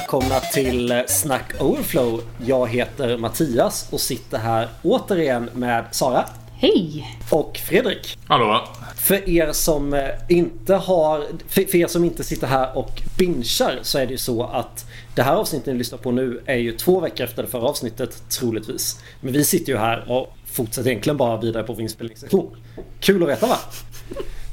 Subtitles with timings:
[0.00, 2.20] välkomna till Snack Overflow.
[2.46, 6.24] Jag heter Mattias och sitter här återigen med Sara.
[6.52, 7.18] Hej!
[7.30, 8.18] Och Fredrik.
[8.26, 8.68] Hallå?
[8.96, 13.98] För er som eh, inte har, för er som inte sitter här och binchar så
[13.98, 17.00] är det ju så att det här avsnittet ni lyssnar på nu är ju två
[17.00, 19.00] veckor efter det förra avsnittet troligtvis.
[19.20, 22.56] Men vi sitter ju här och fortsätter egentligen bara vidare på vår inspelningssektion.
[23.00, 23.58] Kul att veta va?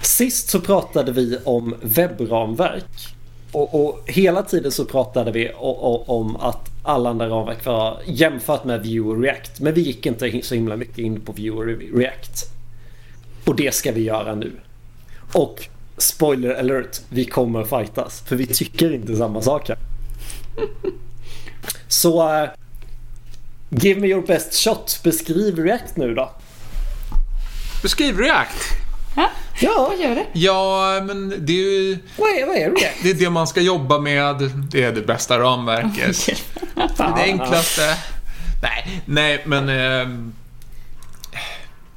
[0.01, 3.16] Sist så pratade vi om webbramverk.
[3.51, 8.83] Och, och hela tiden så pratade vi om att alla andra ramverk var jämfört med
[8.83, 9.59] Vue och React.
[9.59, 11.65] Men vi gick inte så himla mycket in på Vue och
[11.97, 12.45] React.
[13.45, 14.51] Och det ska vi göra nu.
[15.33, 18.21] Och spoiler alert, vi kommer fightas.
[18.21, 19.77] För vi tycker inte samma saker.
[21.87, 22.49] Så uh,
[23.69, 24.99] give me your best shot.
[25.03, 26.31] Beskriv React nu då.
[27.83, 28.86] Beskriv React.
[29.17, 30.25] Ja, Ja, vad gör det?
[30.33, 33.03] Ja, men det är ju vad är, vad är React?
[33.03, 34.51] det, är det man ska jobba med.
[34.71, 36.17] Det är det bästa ramverket.
[36.97, 37.97] Det enklaste.
[38.61, 39.69] Nej, nej, men...
[39.69, 40.29] Eh,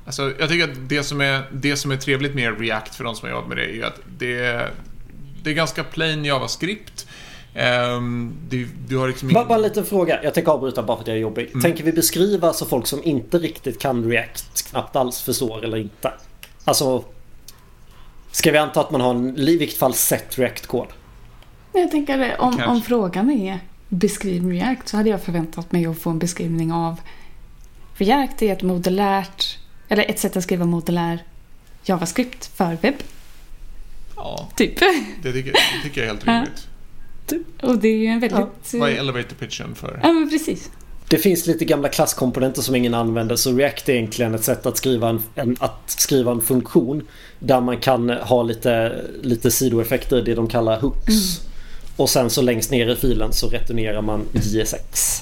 [0.07, 3.15] alltså, jag tycker att det som, är, det som är trevligt med React för de
[3.17, 4.71] som har jobbat med det är ju att det är,
[5.43, 7.07] det är ganska plain JavaScript.
[7.55, 8.01] Eh,
[8.49, 10.23] du, du har liksom Bara, bara en liten fråga.
[10.23, 11.63] Jag tänker avbryta bara för att jag är jobbig.
[11.63, 16.13] Tänker vi beskriva så folk som inte riktigt kan React knappt alls förstår eller inte?
[16.71, 17.05] Alltså...
[18.33, 20.87] Ska vi anta att man har en, i vilket fall sett React-kod?
[21.73, 22.67] Jag tänker om, Kanske.
[22.71, 27.01] om frågan är beskriv React så hade jag förväntat mig att få en beskrivning av
[27.95, 31.25] React är ett modulärt, eller ett sätt att skriva modulär
[31.85, 32.95] JavaScript för webb.
[34.17, 34.79] Ja, Typ.
[35.23, 36.69] det tycker, det tycker jag är helt rimligt.
[37.63, 38.75] Och det är ju en väldigt...
[38.75, 40.01] Vad är elevator pitchen för?
[40.03, 40.71] Ja, men precis.
[41.11, 44.77] Det finns lite gamla klasskomponenter som ingen använder så React är egentligen ett sätt att
[44.77, 47.07] skriva en, en, att skriva en funktion
[47.39, 51.41] där man kan ha lite, lite sidoeffekter, det de kallar hooks.
[51.97, 55.21] Och sen så längst ner i filen så returnerar man JSX.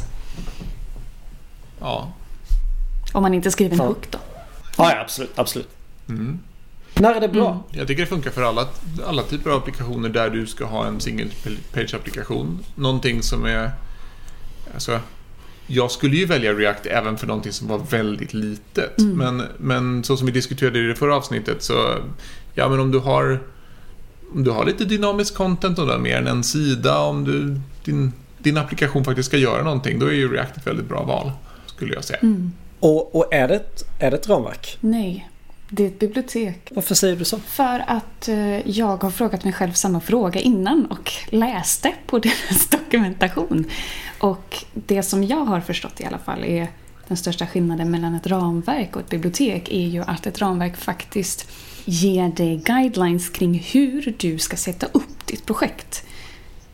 [1.80, 2.12] Ja.
[3.12, 3.86] Om man inte skriver en Ja.
[3.86, 4.18] hook då.
[4.78, 5.68] Ja, ja absolut, absolut.
[6.08, 6.38] Mm.
[6.94, 7.50] När är det bra?
[7.50, 7.62] Mm.
[7.70, 8.68] Jag tycker det funkar för alla,
[9.06, 11.30] alla typer av applikationer där du ska ha en single
[11.72, 12.58] page-applikation.
[12.74, 13.70] Någonting som är...
[14.74, 15.00] Alltså,
[15.70, 18.98] jag skulle ju välja React även för någonting som var väldigt litet.
[18.98, 19.16] Mm.
[19.16, 21.94] Men, men så som vi diskuterade i det förra avsnittet så...
[22.54, 23.40] Ja, men om du har...
[24.34, 27.60] Om du har lite dynamisk content och du har mer än en sida, om du,
[27.84, 31.32] din, din applikation faktiskt ska göra någonting, då är ju React ett väldigt bra val,
[31.66, 32.18] skulle jag säga.
[32.22, 32.52] Mm.
[32.80, 34.78] Och, och är, det ett, är det ett ramverk?
[34.80, 35.30] Nej,
[35.70, 36.72] det är ett bibliotek.
[36.74, 37.38] Varför säger du så?
[37.38, 42.66] För att eh, jag har frågat mig själv samma fråga innan och läste på deras
[42.66, 43.64] dokumentation.
[44.18, 46.68] Och det som jag har förstått i alla fall är
[47.08, 51.50] den största skillnaden mellan ett ramverk och ett bibliotek är ju att ett ramverk faktiskt
[51.84, 56.04] ger dig guidelines kring hur du ska sätta upp ditt projekt.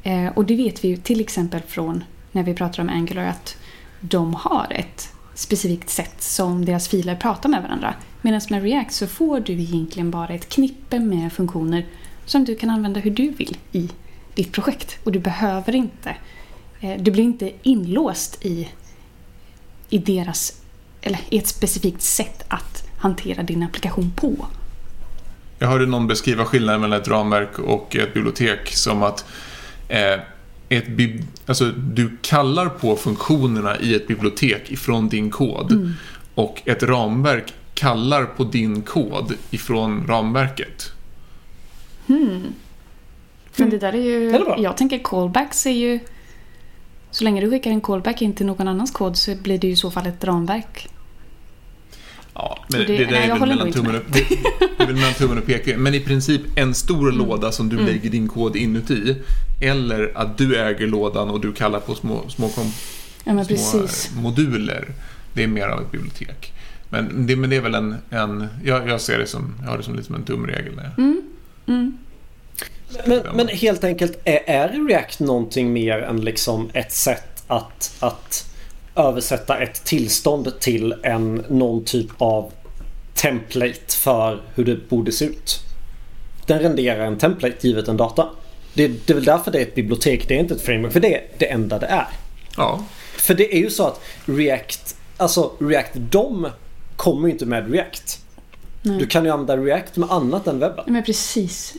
[0.03, 3.57] Eh, och det vet vi ju till exempel från när vi pratar om Angular att
[4.01, 7.95] de har ett specifikt sätt som deras filer pratar med varandra.
[8.23, 11.87] Medan med React så får du egentligen bara ett knippe med funktioner
[12.25, 13.91] som du kan använda hur du vill i
[14.35, 14.99] ditt projekt.
[15.05, 16.17] Och du behöver inte,
[16.81, 18.69] eh, du blir inte inlåst i,
[19.89, 20.63] i deras,
[21.03, 24.47] eller i ett specifikt sätt att hantera din applikation på.
[25.59, 29.25] Jag hörde någon beskriva skillnaden mellan ett ramverk och ett bibliotek som att
[29.89, 30.21] eh,
[30.77, 30.87] ett
[31.47, 35.95] alltså, du kallar på funktionerna i ett bibliotek ifrån din kod.
[36.35, 40.93] Och ett ramverk kallar på din kod ifrån ramverket.
[43.57, 46.01] Men det där är ju, Det är jag tänker callbacks är ju,
[47.11, 49.73] så länge du skickar en callback in till någon annans kod så blir det ju
[49.73, 50.89] i så fall ett ramverk.
[52.35, 54.25] Ja, men det, det- det, nej, är jag väl mellan tummen upp, det,
[54.77, 55.81] det är väl mellan tummen och pekfingret.
[55.81, 59.17] Men i princip en stor låda som du lägger din kod inuti.
[59.61, 62.73] Eller att du äger lådan och du kallar på små, små, kom,
[63.25, 64.11] Ja men små precis.
[64.17, 64.89] moduler.
[65.35, 66.53] Det är mer av ett bibliotek.
[66.91, 67.97] Men det, men det är väl en...
[68.11, 70.77] en jag, jag ser det som, jag har det som lite som en tumregel.
[70.77, 70.93] När jag,
[71.67, 71.99] Mm.
[73.07, 78.54] Men, men helt enkelt, är, är React någonting mer än liksom ett sätt att, att
[78.97, 82.53] översätta ett tillstånd till en, någon typ av
[83.15, 85.61] template för hur det borde se ut?
[86.47, 88.29] Den renderar en template givet en data.
[88.75, 90.93] Det, det är väl därför det är ett bibliotek, det är inte ett framework.
[90.93, 92.09] För det är det enda det är.
[92.57, 92.85] ja,
[93.17, 96.49] För det är ju så att React, alltså React DOM
[96.97, 98.21] kommer ju inte med React.
[98.83, 98.99] Nej.
[98.99, 100.85] Du kan ju använda React med annat än webben.
[100.87, 101.75] Men precis.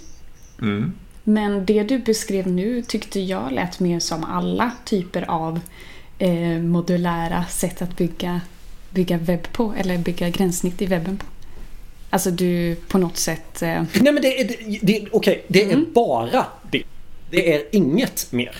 [0.62, 0.94] mm.
[1.28, 5.60] Men det du beskrev nu tyckte jag lät mer som alla typer av
[6.20, 8.42] eh, modulära sätt att bygga,
[8.90, 9.74] bygga webb på.
[9.78, 11.26] Eller bygga gränssnitt i webben på.
[12.10, 13.62] Alltså du på något sätt...
[13.62, 16.84] Eh, Nej men det är, det, det, okej, det är bara det.
[17.30, 18.56] Det är inget mer.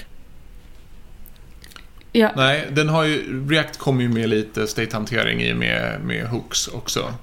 [2.12, 2.32] Ja.
[2.36, 7.14] Nej, den har ju, React kommer ju med lite state-hantering i med, med hooks också.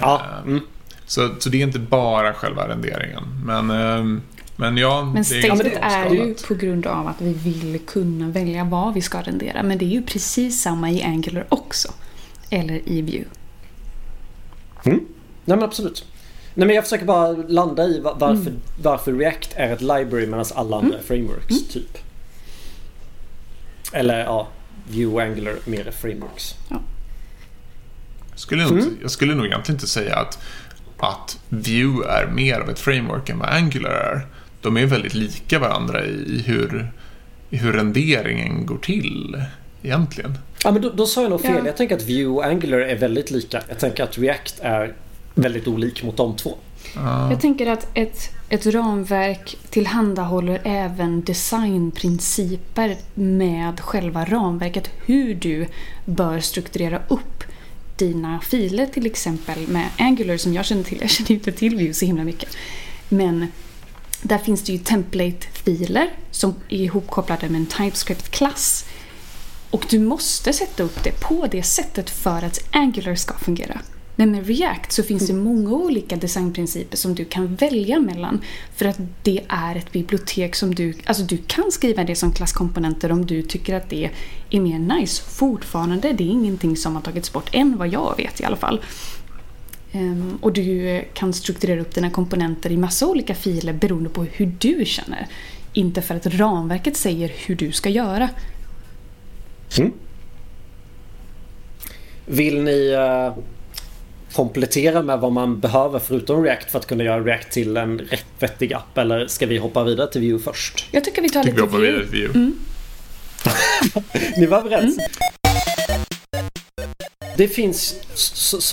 [0.00, 0.22] Ja.
[0.44, 0.60] Mm.
[1.06, 3.22] Så, så det är inte bara själva renderingen.
[3.44, 4.22] Men, ehm,
[4.56, 8.64] men ja, Men statet är, är ju på grund av att vi vill kunna välja
[8.64, 9.62] vad vi ska rendera.
[9.62, 11.92] Men det är ju precis samma i Angular också.
[12.50, 13.24] Eller i Vue.
[14.84, 15.00] Mm.
[15.44, 16.04] Nej men absolut.
[16.54, 18.60] Nej men jag försöker bara landa i varför, mm.
[18.82, 21.06] varför React är ett library medan alla andra mm.
[21.06, 21.62] frameworks mm.
[21.70, 21.98] typ.
[23.92, 24.48] Eller ja,
[24.88, 26.54] Vue och Angular mer frameworks.
[26.68, 26.80] Ja.
[28.30, 28.98] Jag, skulle nog, mm.
[29.02, 30.38] jag skulle nog egentligen inte säga att,
[30.98, 34.26] att Vue är mer av ett framework än vad Angular är.
[34.66, 36.90] De är väldigt lika varandra i hur,
[37.50, 39.42] i hur renderingen går till
[39.82, 40.38] egentligen.
[40.64, 41.56] Ja men då, då sa jag nog fel.
[41.58, 41.66] Ja.
[41.66, 43.62] Jag tänker att Vue och Angular är väldigt lika.
[43.68, 44.94] Jag tänker att React är
[45.34, 46.54] väldigt olik mot de två.
[46.96, 47.30] Ah.
[47.30, 54.90] Jag tänker att ett, ett ramverk tillhandahåller även designprinciper med själva ramverket.
[55.04, 55.66] Hur du
[56.04, 57.44] bör strukturera upp
[57.96, 60.98] dina filer till exempel med Angular som jag känner till.
[61.00, 62.56] Jag känner inte till Vue så himla mycket.
[63.08, 63.46] Men
[64.22, 68.84] där finns det ju template-filer som är ihopkopplade med en TypeScript-klass.
[69.70, 73.80] Och du måste sätta upp det på det sättet för att Angular ska fungera.
[74.16, 75.44] Men med React så finns det mm.
[75.44, 78.40] många olika designprinciper som du kan välja mellan.
[78.76, 80.94] För att det är ett bibliotek som du...
[81.04, 84.10] Alltså du kan skriva det som klasskomponenter om du tycker att det
[84.50, 85.22] är mer nice.
[85.22, 88.80] Fortfarande, det är ingenting som har tagits bort än vad jag vet i alla fall.
[89.92, 94.52] Um, och du kan strukturera upp dina komponenter i massa olika filer beroende på hur
[94.58, 95.26] du känner.
[95.72, 98.28] Inte för att ramverket säger hur du ska göra.
[99.78, 99.92] Mm.
[102.26, 103.38] Vill ni uh,
[104.32, 108.26] komplettera med vad man behöver förutom React för att kunna göra React till en rätt
[108.38, 108.98] vettig app?
[108.98, 110.88] Eller ska vi hoppa vidare till Vue först?
[110.90, 111.80] Jag tycker vi tar lite Vue.
[111.80, 112.30] Vidare till Vue.
[112.34, 112.58] Mm.
[114.36, 114.98] Ni var överens?
[114.98, 115.10] Mm.
[117.36, 117.94] Det finns,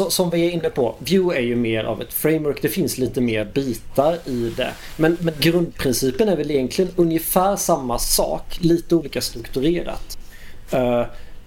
[0.10, 2.62] som vi är inne på, Vue är ju mer av ett framework.
[2.62, 4.71] Det finns lite mer bitar i det.
[4.98, 10.18] Men, men grundprincipen är väl egentligen ungefär samma sak, lite olika strukturerat.
[10.74, 11.04] Uh,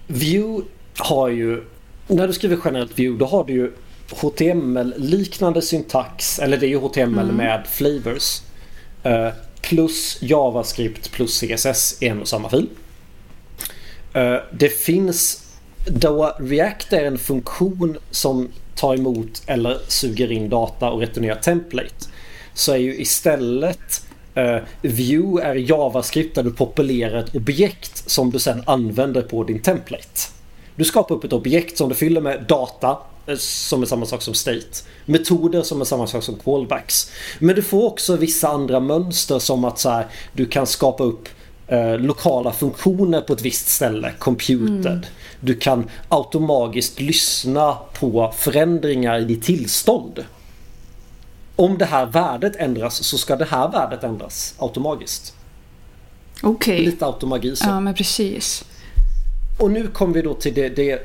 [0.07, 0.61] Vue
[0.97, 1.63] har ju,
[2.07, 3.71] när du skriver generellt Vue, då har du ju
[4.11, 7.35] HTML-liknande syntax, eller det är ju HTML mm.
[7.35, 8.41] med flavors.
[9.05, 9.29] Uh,
[9.61, 12.69] plus JavaScript plus CSS i en och samma fil.
[14.15, 15.46] Uh, det finns
[15.89, 22.05] då React är en funktion som tar emot eller suger in data och returnerar template
[22.53, 24.05] så är ju istället
[24.35, 29.43] eh, uh, View är JavaScript där du populerar ett objekt som du sen använder på
[29.43, 30.21] din template.
[30.75, 32.97] Du skapar upp ett objekt som du fyller med data
[33.27, 34.83] eh, som är samma sak som state.
[35.05, 37.11] Metoder som är samma sak som callbacks.
[37.39, 41.29] Men du får också vissa andra mönster som att så här, du kan skapa upp
[41.67, 44.85] eh, lokala funktioner på ett visst ställe, computed.
[44.85, 45.05] Mm.
[45.39, 50.25] Du kan automatiskt lyssna på förändringar i ditt tillstånd.
[51.55, 55.33] Om det här värdet ändras så ska det här värdet ändras automatiskt.
[56.41, 56.73] Okej.
[56.73, 56.85] Okay.
[56.85, 57.67] Lite automagi så.
[57.67, 58.65] Ja men precis.
[59.59, 60.99] Och nu kommer vi då till det, det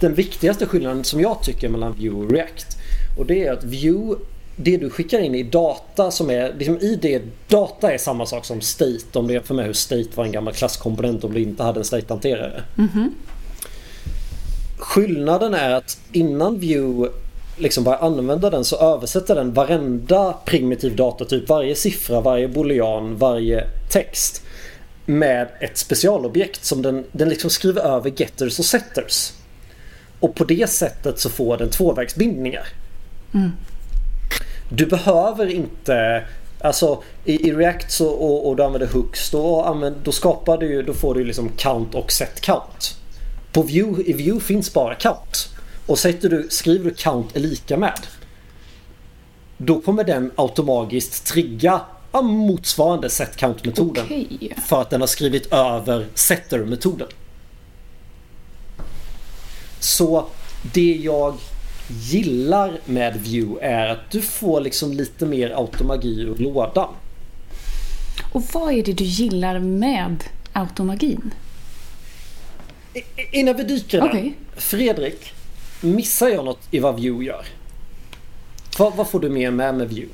[0.00, 2.76] den viktigaste skillnaden som jag tycker mellan Vue och React.
[3.18, 4.16] Och det är att Vue
[4.56, 8.44] det du skickar in i data som är, liksom i det data är samma sak
[8.44, 11.62] som state om du jämför med hur state var en gammal klasskomponent om du inte
[11.62, 12.62] hade en state-hanterare.
[12.78, 13.10] Mm -hmm.
[14.78, 17.08] Skillnaden är att innan Vue
[17.56, 23.64] liksom börjar använda den så översätter den varenda primitiv datatyp, varje siffra, varje boolean, varje
[23.90, 24.42] text
[25.06, 29.32] med ett specialobjekt som den, den liksom skriver över getters och setters.
[30.20, 32.66] Och på det sättet så får den tvåvägsbindningar.
[33.34, 33.50] Mm.
[34.68, 36.24] Du behöver inte
[36.60, 40.82] Alltså i, i React så, och, och du använder hooks då, använder, då skapar du
[40.82, 42.96] då får du liksom count och set count.
[43.52, 45.48] På view, I view finns bara count.
[45.86, 48.00] Och sätter du, skriver du count är lika med.
[49.56, 51.80] Då kommer den automatiskt trigga
[52.22, 54.04] motsvarande set count metoden.
[54.04, 54.52] Okay.
[54.66, 57.08] För att den har skrivit över setter metoden.
[59.80, 60.26] Så
[60.62, 61.34] det jag
[61.88, 66.94] gillar med Vue är att du får liksom lite mer automagi ur lådan.
[68.32, 71.34] Och vad är det du gillar med automagin?
[73.32, 74.08] innan vi dyker där.
[74.08, 74.32] Okay.
[74.56, 75.32] Fredrik,
[75.80, 77.46] missar jag något i vad Vue gör?
[78.78, 80.08] Vad, vad får du med med med Vue?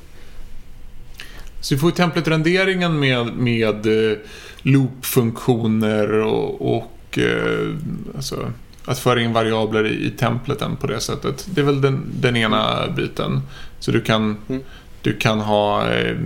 [1.61, 4.17] Så vi får templet-renderingen med, med eh,
[4.61, 7.75] loop-funktioner och, och eh,
[8.15, 8.51] alltså,
[8.85, 11.45] att föra in variabler i, i templeten på det sättet.
[11.51, 13.41] Det är väl den, den ena biten.
[13.79, 14.61] Så du kan, mm.
[15.01, 16.17] du kan ha eh,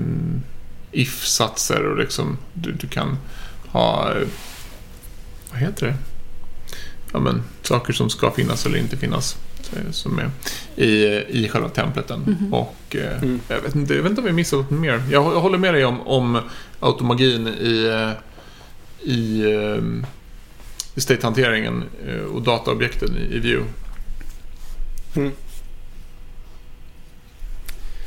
[0.92, 3.18] if-satser och liksom, du, du kan
[3.68, 4.14] ha
[5.52, 5.94] vad heter det?
[7.14, 9.38] Ja, men saker som ska finnas eller inte finnas.
[9.74, 10.30] eh, Som är
[10.84, 11.06] i,
[11.44, 12.20] i själva templeten.
[12.40, 12.54] Mhm.
[12.54, 13.40] Och eh, Mm.
[13.48, 15.02] jag, vet inte, jag vet inte om vi missat något mer.
[15.12, 16.40] Jag, jag håller med dig om, om
[16.80, 18.12] automagin i, eh,
[19.12, 20.04] i, eh, i
[21.02, 23.64] state-hanteringen eh, och dataobjekten i, i
[25.16, 25.32] Mm.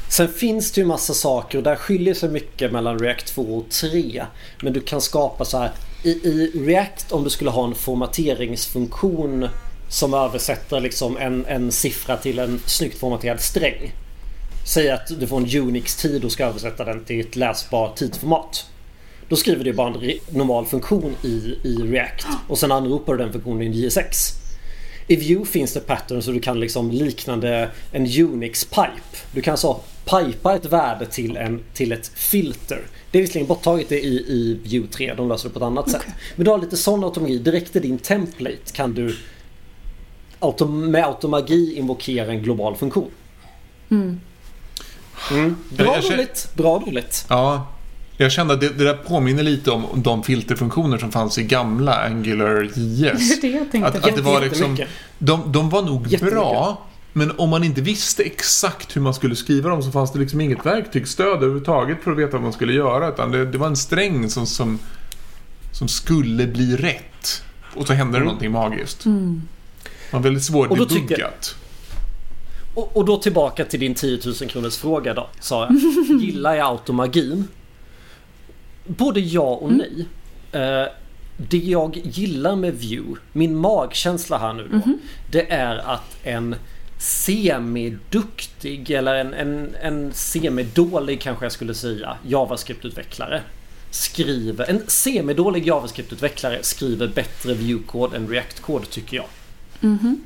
[0.09, 3.71] Sen finns det ju massa saker och där skiljer sig mycket mellan React 2 och
[3.71, 4.25] 3.
[4.63, 5.71] Men du kan skapa så här
[6.03, 9.49] i, i React om du skulle ha en formateringsfunktion
[9.89, 13.93] som översätter liksom en, en siffra till en snyggt formaterad sträng.
[14.67, 18.70] Säg att du får en Unix-tid och ska översätta den till ett läsbart tidsformat.
[19.31, 21.29] Då skriver du bara en re- normal funktion i,
[21.63, 24.33] i React och sen anropar du den funktionen i en JSX.
[25.07, 29.17] I Vue finns det patterns så du kan liksom liknande en Unix-pipe.
[29.33, 32.81] Du kan så pipa ett värde till, en, till ett filter.
[33.11, 36.07] Det är visserligen borttaget i, i Vue 3, de löser det på ett annat sätt.
[36.37, 37.39] Men du har lite sån automagi.
[37.39, 39.17] Direkt i din template kan du
[40.39, 43.11] autom med automagi invokera en global funktion.
[43.91, 44.21] Mm.
[45.31, 45.57] Mm.
[45.71, 47.27] Bra Jag- jag känner- dåligt, bra dåligt.
[47.29, 47.67] Ja,
[48.21, 51.95] jag kände att det, det där påminner lite om de filterfunktioner som fanns i gamla
[52.05, 53.41] Angular JS.
[53.41, 53.99] Det är det jag tänkte.
[53.99, 54.79] Att, att det var liksom,
[55.19, 59.71] de, de var nog bra, men om man inte visste exakt hur man skulle skriva
[59.71, 63.09] dem så fanns det liksom inget verktygsstöd överhuvudtaget för att veta vad man skulle göra.
[63.09, 64.79] Utan det, det var en sträng som, som,
[65.73, 67.43] som skulle bli rätt.
[67.75, 68.27] Och så hände det Mm.
[68.27, 69.05] någonting magiskt.
[69.05, 69.43] Mm.
[69.83, 70.79] Det var väldigt svårt Och.
[72.75, 75.73] Och, och då tillbaka till din 10 000 kronors fråga då, sa jag.
[76.21, 77.49] Gillar jag automagin?
[78.85, 80.07] Både ja och nej.
[80.53, 80.87] Eh,
[81.37, 84.93] det jag gillar med Vue, min magkänsla här nu då,
[85.31, 86.55] det är att en
[86.99, 93.41] semiduktig eller en, en, en semidålig kanske jag skulle säga JavaScript-utvecklare
[93.91, 99.27] skriver, en semidålig JavaScript-utvecklare skriver bättre Vue-kod än React-kod tycker jag.
[99.81, 100.21] Mhm.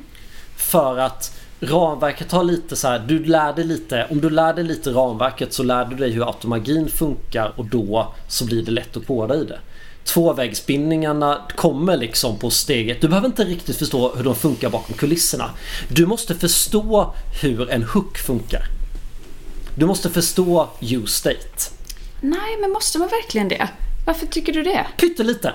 [0.57, 4.65] För att ramverket har lite så här, du lär dig lite, om du lär dig
[4.65, 8.97] lite ramverket så lär du dig hur automagin funkar och då så blir det lätt
[8.97, 9.59] att koda i det.
[10.05, 13.01] Tvåvägsbindningarna kommer liksom på steget.
[13.01, 15.51] Du behöver inte riktigt förstå hur de funkar bakom kulisserna.
[15.89, 18.65] Du måste förstå hur en hook funkar.
[19.77, 21.71] Du måste förstå use state.
[22.21, 23.69] Nej, men måste man verkligen det?
[24.07, 24.87] Varför tycker du det?
[24.99, 25.53] Pyttelite.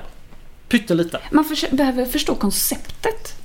[0.69, 1.19] Pyttelite.
[1.31, 3.35] Man förs- behöver förstå konceptet.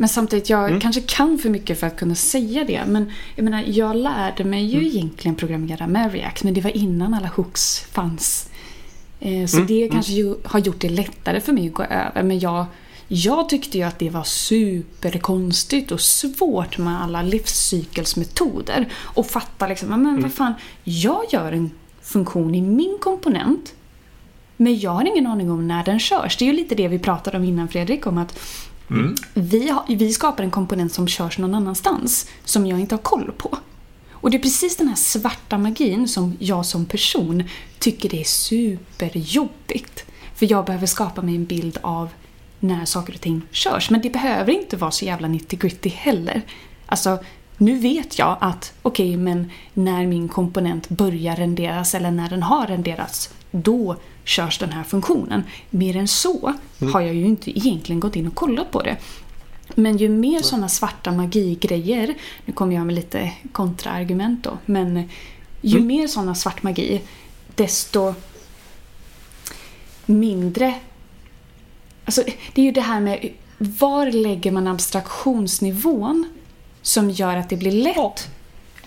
[0.00, 0.80] Men samtidigt, jag Mm.
[0.80, 2.82] kanske kan för mycket för att kunna säga det.
[2.86, 4.86] Men jag menar, jag lärde mig ju Mm.
[4.90, 6.44] egentligen programmera med React.
[6.44, 8.48] Men det var innan alla hooks fanns.
[9.20, 12.22] Eh, Så Mm, det kanske ju har gjort det lättare för mig att gå över.
[12.22, 12.66] Men jag,
[13.08, 18.88] jag tyckte ju att det var superkonstigt och svårt med alla livscykelsmetoder.
[18.96, 20.22] Och fatta liksom, men Mm.
[20.22, 20.52] vad fan,
[20.84, 21.70] jag gör en
[22.02, 23.74] funktion i min komponent.
[24.56, 26.36] Men jag har ingen aning om när den körs.
[26.36, 28.38] Det är ju lite det vi pratade om innan Fredrik, om att
[28.90, 29.14] Mm.
[29.34, 33.32] vi, har, vi skapar en komponent som körs någon annanstans som jag inte har koll
[33.38, 33.58] på.
[34.20, 37.44] Och det är precis den här svarta magin som jag som person
[37.78, 40.04] tycker det är superjobbigt.
[40.34, 42.08] För jag behöver skapa mig en bild av
[42.60, 43.90] när saker och ting körs.
[43.90, 46.42] Men det behöver inte vara så jävla nitty gritty heller.
[46.86, 47.18] Alltså,
[47.56, 52.66] nu vet jag att okej, men när min komponent börjar renderas eller när den har
[52.66, 53.96] renderats, då
[54.28, 55.42] körs den här funktionen.
[55.70, 56.54] Mer än så
[56.92, 58.96] har jag ju inte egentligen gått in och kollat på det.
[59.74, 65.08] Men ju mer sådana svarta magigrejer, nu kommer jag med lite kontraargument då, men
[65.60, 67.00] ju mer sådana svart magi,
[67.54, 68.14] desto
[70.06, 70.74] mindre...
[72.04, 72.22] Alltså,
[72.54, 76.28] det är ju det här med var lägger man abstraktionsnivån
[76.82, 78.28] som gör att det blir lätt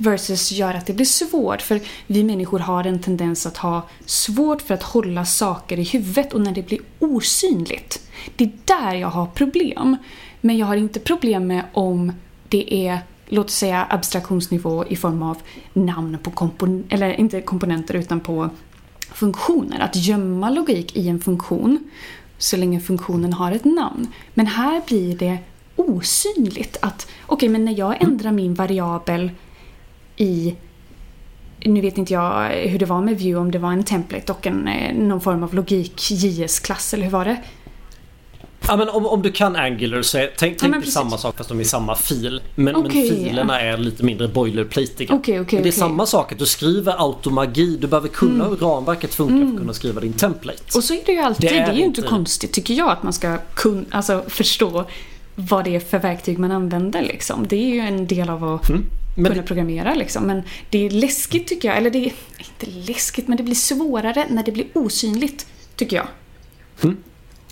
[0.02, 1.62] versus gör att det blir svårt.
[1.62, 6.34] För vi människor har en tendens att ha svårt för att hålla saker i huvudet
[6.34, 8.08] och när det blir osynligt.
[8.36, 9.98] Det är där jag har problem.
[10.42, 12.14] Men jag har inte problem med om
[12.50, 15.38] det är, låt oss säga abstraktionsnivå i form av
[15.74, 18.50] namn på komponenter, eller inte komponenter utan på
[19.14, 19.80] funktioner.
[19.80, 21.90] Att gömma logik i en funktion
[22.38, 24.08] så länge funktionen har ett namn.
[24.34, 25.38] Men här blir det
[25.76, 29.32] osynligt att okej, men när jag ändrar min variabel
[30.18, 30.56] i
[31.66, 34.48] nu vet inte jag hur det var med Vue, om det var en template och
[34.48, 37.38] en, eh, någon form av logik JS-klass, eller hur var det?
[38.68, 40.94] Ja men om, om du kan Angular så är, tänk, tänk men dig precis.
[40.94, 42.42] samma sak fast de är i samma fil.
[42.56, 45.16] Men, Okej, men filerna är lite mindre boilerplatiga.
[45.16, 47.78] Okej, okej, Men det är samma sak att du skriver automagi.
[47.78, 50.78] Du behöver kunna hur ramverket funkar för att kunna skriva din template.
[50.78, 52.90] Och så är det ju alltid, Det det är är, ju inte konstigt tycker jag
[52.90, 54.86] att man ska kun, alltså, förstå
[55.36, 57.48] vad det är för verktyg man använder liksom.
[57.48, 58.86] Det är ju en del av att Mm.
[59.16, 60.24] Men kunna det, programmera liksom.
[60.24, 64.26] Men det är läskigt tycker jag, eller det är inte läskigt men det blir svårare
[64.30, 66.08] när det blir osynligt tycker jag.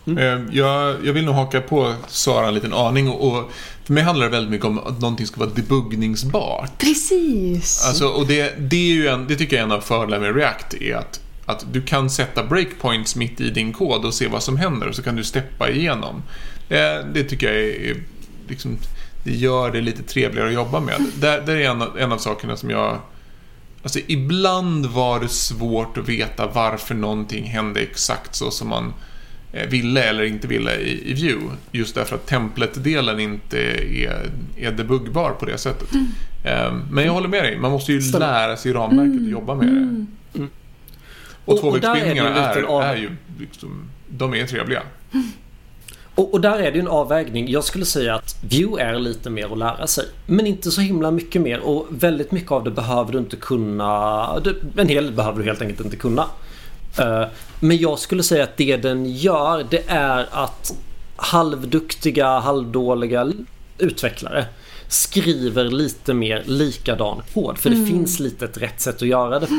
[0.06, 0.50] Mm.
[0.52, 3.10] Jag, jag vill nog haka på Sara en liten aning.
[3.10, 3.52] Och, och,
[3.84, 6.78] för mig handlar det väldigt mycket om att någonting ska vara debuggningsbart.
[6.78, 7.86] Precis.
[7.88, 10.36] Alltså, och det, det, är ju en, det tycker jag är en av fördelarna med
[10.36, 10.74] React.
[10.74, 14.58] är att, att du kan sätta breakpoints mitt i din kod och se vad som
[14.58, 16.24] händer och så kan du steppa igenom.
[16.68, 18.04] Det, det tycker jag är, är
[18.48, 18.78] liksom,
[19.30, 21.06] det gör det lite trevligare att jobba med.
[21.16, 23.00] Det, det är en, en av sakerna som jag
[23.84, 28.94] Alltså ibland var det svårt att veta varför någonting hände exakt så som man
[29.54, 31.50] eh, ville eller inte ville i, i Vue.
[31.72, 33.60] Just därför att templet-delen inte
[34.04, 35.94] är, är debuggbar på det sättet.
[35.94, 36.08] Mm.
[36.44, 38.20] Ehm, men jag håller med dig, man måste ju Stäm.
[38.20, 39.26] lära sig ramverket mm.
[39.26, 39.72] och jobba med det.
[39.72, 40.08] Mm.
[40.36, 40.50] mm.
[41.46, 43.10] Och, tvåvägsbindningarna är, är, är, ju
[43.40, 44.82] liksom, de är trevliga.
[46.20, 47.50] Och, och, där är det ju en avvägning.
[47.50, 50.06] Jag skulle säga att View är lite mer att lära sig.
[50.26, 54.42] Men inte så himla mycket mer och väldigt mycket av det behöver du inte kunna.
[54.78, 56.26] En hel del behöver du helt enkelt inte kunna.
[57.00, 57.26] Uh,
[57.60, 60.76] men jag skulle säga att det den gör det är att
[61.16, 63.32] halvduktiga, halvdåliga
[63.78, 64.46] utvecklare
[64.88, 67.58] skriver lite mer likadan kod.
[67.58, 67.82] För mm.
[67.82, 69.54] det finns lite ett rätt sätt att göra det på.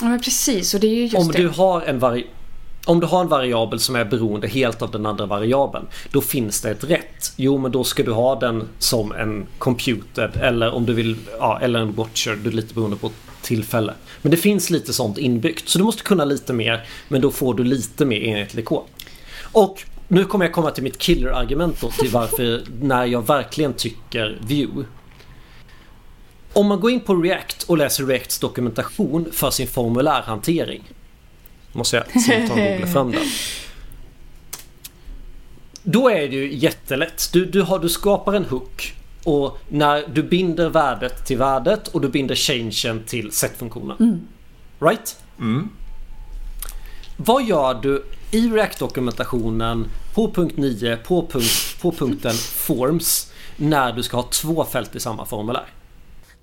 [0.00, 1.38] Ja men precis och det är ju just Om det.
[1.38, 2.26] du har en vari
[2.86, 5.86] om du har en variabel som är beroende helt av den andra variabeln.
[6.10, 7.32] Då finns det ett rätt.
[7.36, 11.58] Jo men då ska du ha den som en computed eller om du vill, ja,
[11.62, 12.38] eller en watcher.
[12.42, 13.10] du är lite beroende på
[13.42, 13.94] tillfälle.
[14.22, 15.68] Men det finns lite sånt inbyggt.
[15.68, 16.88] Så du måste kunna lite mer.
[17.08, 18.84] Men då får du lite mer enhetlig kod.
[19.52, 24.38] Och nu kommer jag komma till mitt killer-argument då till varför när jag verkligen tycker
[24.46, 24.84] view
[26.52, 30.82] Om man går in på React och läser Reacts dokumentation för sin formulärhantering
[31.76, 33.22] Måste jag simultant googla fram den.
[35.82, 37.30] Då är det ju jättelätt.
[37.32, 42.00] Du, du, har, du skapar en hook och när du binder värdet till värdet och
[42.00, 43.96] du binder changen till set-funktionen.
[44.00, 44.20] Mm.
[44.80, 45.16] Right?
[45.38, 45.68] Mm.
[47.16, 54.02] Vad gör du i React-dokumentationen på punkt 9 på, punkt, på punkten Forms när du
[54.02, 55.66] ska ha två fält i samma formulär?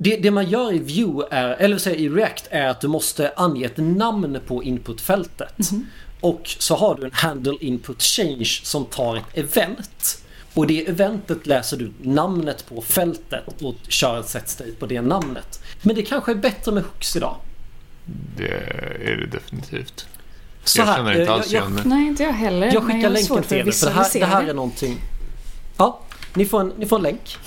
[0.04, 3.34] Det, det, man gör i Vue, är, eller säga i React, är att du måste
[3.36, 5.72] ange ett namn på inputfältet.
[5.72, 5.86] Mm.
[6.22, 10.24] Och så har du en handle input change som tar ett event.
[10.54, 15.02] Och det eventet läser du namnet på fältet och kör ett set state på det
[15.02, 15.64] namnet.
[15.82, 17.36] Men det kanske är bättre med hooks idag.
[18.38, 18.52] Det
[19.04, 20.08] är det definitivt.
[20.64, 21.90] Så jag känner inte alls igen det.
[21.90, 22.74] Nej, inte jag heller.
[22.74, 24.98] Jag skickar länken till er för det här, det här är någonting...
[25.78, 26.00] Ja,
[26.34, 27.38] ni får en, ni får en länk.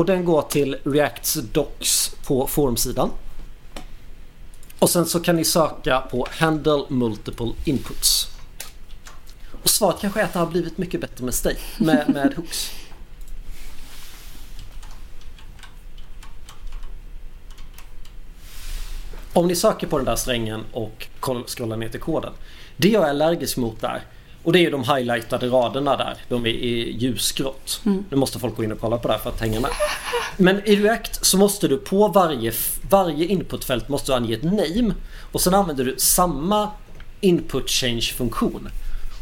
[0.00, 3.10] Och den går till Reacts Docs på forumsidan.
[4.78, 8.28] Och sen så kan ni söka på Handle Multiple Inputs.
[9.62, 12.70] Och svaret kanske är att det har blivit mycket bättre med Stay, med, med hooks.
[19.32, 21.08] Om ni söker på den där strängen och
[21.46, 22.32] scrollar ner till koden.
[22.76, 24.02] Det jag är allergisk mot där
[24.42, 26.16] och det är ju de highlightade raderna där.
[26.28, 27.80] De är i ljusgrått.
[27.86, 28.04] Mm.
[28.10, 29.70] Nu måste folk gå in och kolla på det här för att hänga med.
[30.36, 32.52] Men i React så måste du på varje,
[32.90, 34.94] varje inputfält måste du ange ett name.
[35.32, 36.70] Och sen använder du samma
[37.20, 38.68] input change funktion.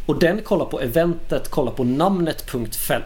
[0.06, 2.52] Och den kollar på eventet, kollar på namnet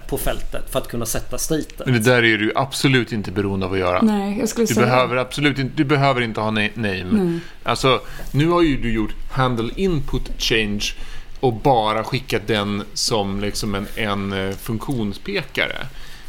[0.09, 1.67] på fältet för att kunna sätta staten.
[1.85, 4.03] Men det där är du absolut inte beroende av att göra.
[4.03, 7.01] Nej, jag skulle du säga behöver absolut inte, Du behöver inte ha name.
[7.01, 7.41] Mm.
[7.63, 10.95] Alltså, nu har ju du gjort handle input change
[11.43, 15.87] och bara skickat den som liksom en, en eh, funktionspekare.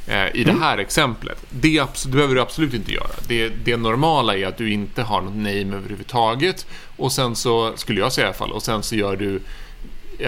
[0.08, 0.62] Eh, I det mm.
[0.62, 1.46] här exemplet.
[1.50, 3.16] Det, det, behöver du absolut inte göra.
[3.28, 6.68] Det, det normala är att du inte har något name överhuvudtaget.
[6.96, 9.42] Och sen så, skulle jag säga i alla fall, och sen så gör du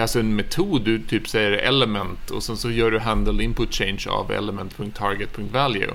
[0.00, 4.04] alltså en metod, du typ säger element och sen så gör du handle input change
[4.08, 5.94] av element.target.value.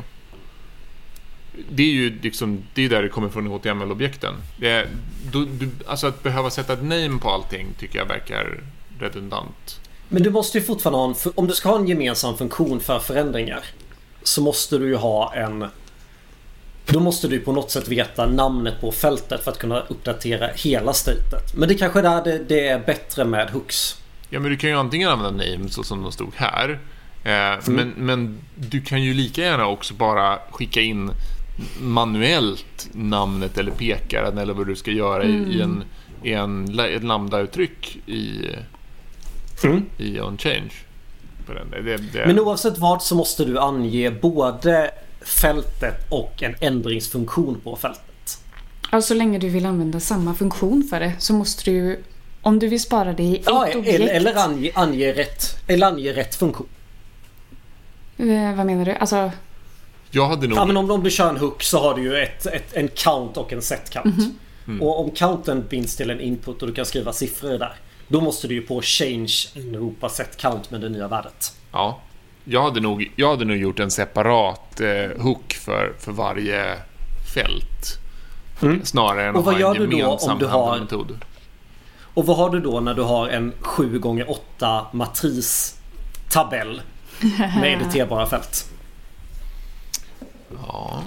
[1.70, 4.34] Det är ju liksom, det är där det kommer från HTML-objekten.
[5.88, 8.62] alltså att behöva sätta ett name på allting tycker jag verkar
[9.02, 9.80] redundant.
[10.10, 11.32] Men du måste ju fortfarande ha en...
[11.36, 13.64] Om du ska ha en gemensam funktion för förändringar
[14.24, 15.66] så måste du ju ha en...
[16.86, 20.94] Då måste du på något sätt veta namnet på fältet för att kunna uppdatera hela
[20.94, 21.56] statet.
[21.56, 24.02] Men det kanske är där det, det är bättre med hooks.
[24.30, 26.80] Ja, men du kan ju antingen använda names så som de stod här.
[27.24, 27.60] Eh, mm.
[27.66, 31.12] men, men du kan ju lika gärna också bara skicka in
[31.80, 35.52] manuellt namnet eller pekaren eller vad du ska göra mm.
[35.52, 35.84] i, en,
[36.24, 38.50] i en, ett lambda-uttryck i,
[39.70, 39.86] mm.
[39.98, 40.72] i OnChange.
[41.72, 42.26] Det, det...
[42.28, 48.44] Men oavsett vad så måste du ange både fältet och en ändringsfunktion på fältet.
[48.92, 52.04] Ja, så länge du vill använda samma funktion för det så måste du
[52.42, 53.88] om du vill spara det i ett ja, objekt.
[53.88, 56.68] Eller, eller ange, ange, rätt, eller ange rätt funktion.
[58.18, 58.92] Eh, vad menar du?
[58.92, 59.32] Alltså...
[60.12, 60.58] Jag hade nog...
[60.58, 62.88] Ja, men om, om du kör en hook så har du ju ett, ett en
[62.88, 64.06] count och en set count.
[64.06, 64.34] Mm -hmm.
[64.68, 64.82] mm.
[64.82, 67.74] Och om counten binds till en input och du kan skriva siffror där.
[68.12, 71.56] Då måste du ju på change inropa set count med det nya värdet.
[71.72, 72.00] Ja.
[72.44, 76.78] Jag hade nog, jag hade nog gjort en separat eh, hook för, för varje
[77.34, 78.00] fält.
[78.62, 78.86] Mm.
[78.86, 80.88] Snarare än att vad ha gör en du då gemensam om du har-.
[82.14, 86.82] Och vad har du då när du har en 7x8 matristabell
[87.62, 88.70] med editerbara fält?
[90.68, 91.04] Ja.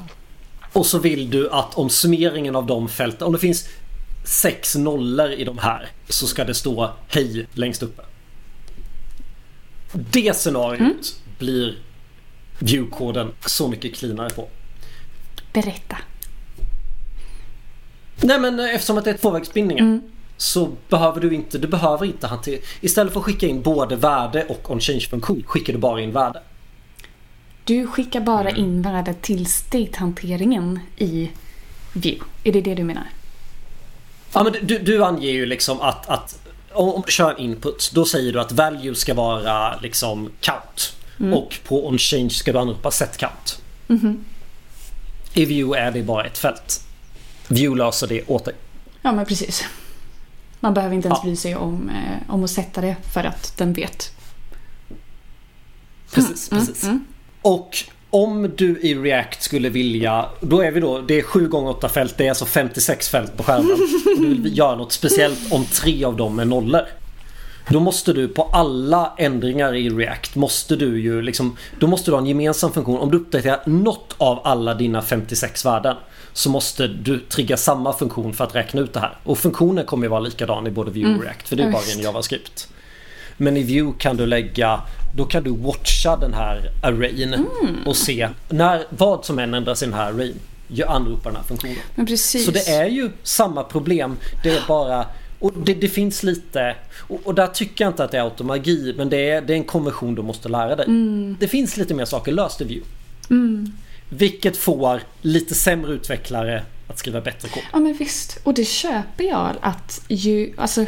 [0.72, 3.68] Och så vill du att om summeringen av de fälten, om det finns
[4.24, 8.02] sex nollor i de här så ska det stå hej längst uppe.
[9.92, 11.78] Det scenariot blir
[12.58, 14.48] viewkoden så mycket cleanare på.
[15.52, 15.96] Berätta.
[18.20, 20.00] Nej men eftersom att det är tvåvägsbindningar
[20.36, 24.44] så behöver du inte, du behöver inte hantera, istället för att skicka in både värde
[24.44, 26.42] och on-change-funktion skickar du bara in värde.
[27.64, 31.30] Du skickar bara in värdet till state-hanteringen i
[31.92, 32.24] View.
[32.44, 33.06] Är det det du menar?
[34.34, 36.38] Ja men du, du anger ju liksom att, att
[36.72, 40.96] om, du kör input då säger du att value ska vara liksom count.
[41.34, 43.62] Och på on-change ska du anropa set count.
[45.34, 46.80] I view är det bara ett fält.
[47.48, 48.54] View löser det åt dig.
[49.02, 49.64] Ja, men precis.
[50.60, 51.24] Man behöver inte ens Ja.
[51.24, 54.10] bry sig om, eh, om att sätta det för att den vet.
[56.12, 56.88] Precis, precis.
[57.42, 57.76] Och
[58.14, 61.88] om du i React skulle vilja, då är vi då, det är 7 gånger 8
[61.88, 63.78] fält, det är alltså 56 fält på skärmen.
[64.18, 66.82] Du vill göra något speciellt om tre av dem är nollor.
[67.68, 72.14] Då måste du på alla ändringar i React måste du ju liksom Då måste du
[72.14, 73.00] ha en gemensam funktion.
[73.00, 75.96] Om du uppdaterar något av alla dina 56 värden
[76.32, 79.16] Så måste du trigga samma funktion för att räkna ut det här.
[79.24, 81.82] Och funktionen kommer ju vara likadan i både Vue och React för det är bara
[81.94, 82.68] en JavaScript.
[83.36, 84.80] Men i Vue kan du lägga
[85.16, 87.46] Då kan du watcha den här arrayn
[87.86, 90.40] och se när, vad som än ändras i den här arrayn
[90.86, 92.16] anropar den här funktionen.
[92.18, 94.16] Så det är ju samma problem.
[94.42, 95.06] Det är bara...
[95.38, 96.76] Och det, det finns lite...
[96.98, 99.56] Och, och där tycker jag inte att det är automagi men det är, det är
[99.56, 100.86] en konvention du måste lära dig.
[101.40, 102.82] Det finns lite mer saker löst i Vue.
[104.08, 107.62] Vilket får lite sämre utvecklare att skriva bättre kod.
[107.72, 108.38] Ja men visst.
[108.42, 110.86] Och det köper jag att ju, alltså,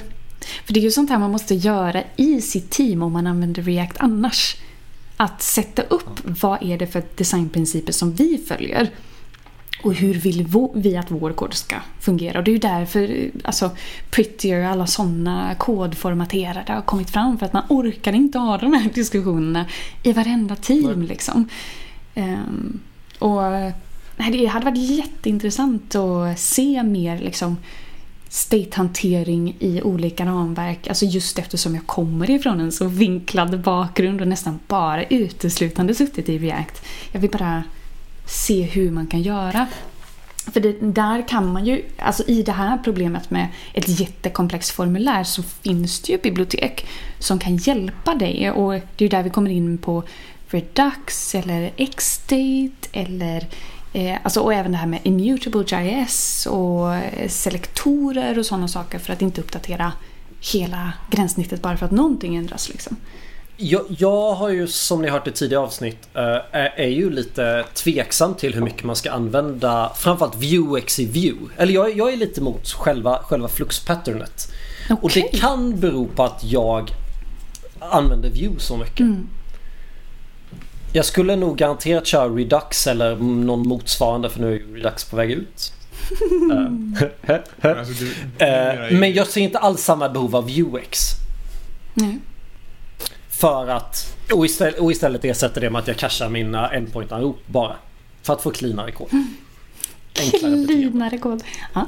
[0.65, 3.63] för det är ju sånt här man måste göra i sitt team om man använder
[3.63, 4.57] React annars.
[5.17, 8.91] Att sätta upp vad är det för designprinciper som vi följer.
[9.83, 12.39] Och hur vill vi att vår kod ska fungera?
[12.39, 13.71] Och det är ju därför alltså,
[14.11, 17.39] Prettier och alla sådana kodformaterade har kommit fram.
[17.39, 19.67] För att man orkar inte ha de här diskussionerna
[20.03, 21.03] i varenda team.
[21.03, 21.49] Liksom.
[22.15, 22.81] Ehm,
[23.19, 23.43] och
[24.17, 27.57] nej, Det hade varit jätteintressant att se mer liksom,
[28.29, 30.89] state-hantering i olika ramverk.
[30.89, 36.29] Alltså just eftersom jag kommer ifrån en så vinklad bakgrund och nästan bara uteslutande suttit
[36.29, 36.83] i React.
[37.13, 37.65] Jag vill bara
[38.27, 39.67] se hur man kan göra.
[40.53, 45.25] För det, där kan man ju, alltså i det här problemet med ett jättekomplext formulär
[45.25, 46.87] så finns det ju bibliotek
[47.19, 50.03] som kan hjälpa dig och det är ju där vi kommer in på
[50.49, 53.47] Redux eller Xstate eller
[53.97, 58.99] eh, alltså, och även det här med Immutable JS och eh, selektorer och sådana saker
[58.99, 59.93] för att inte uppdatera
[60.53, 62.69] hela gränssnittet bara för att någonting ändras.
[62.69, 62.97] Liksom.
[63.57, 68.35] Jag, jag har ju som ni hört i tidigare avsnitt eh, är, ju lite tveksam
[68.35, 71.49] till hur mycket man ska använda framförallt Vuex i Vue.
[71.57, 74.53] Eller jag, jag är lite emot själva, själva flux-patternet.
[74.91, 75.29] Och Okej.
[75.33, 76.91] det kan bero på att jag
[77.79, 79.01] använder Vue så mycket.
[79.01, 79.29] Mm.
[80.93, 85.17] Jag skulle nog garanterat köra Redux eller någon motsvarande för nu är ju Redux på
[85.17, 85.73] väg ut.
[87.61, 88.05] Alltså,
[88.39, 90.99] eh, men jag ser inte alls samma behov av Vuex.
[91.95, 92.19] Nej.
[93.29, 94.17] För att...
[94.33, 97.77] Och istället, och istället ersätter det med att jag cashar mina endpoint-anrop bara.
[98.23, 99.09] För att få cleanare kod.
[100.19, 100.67] Enklare beteende.
[100.67, 101.43] Cleanare kod.
[101.75, 101.87] Ja.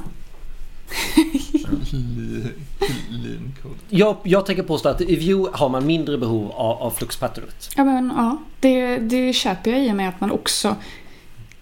[3.10, 3.74] Lean code.
[3.88, 7.68] Jag, jag tänker påstå att i Vue har man mindre behov av, av flux-patternet.
[7.76, 10.76] Ja, men, ja det, det köper jag i och med att man också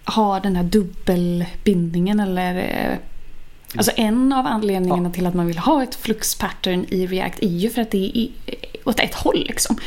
[0.03, 2.97] har den här dubbelbindningen eller eh,
[3.75, 7.47] Alltså en av anledningarna till att man vill ha ett flux pattern i React är
[7.47, 8.29] ju för att det är
[8.83, 9.77] åt ett håll liksom.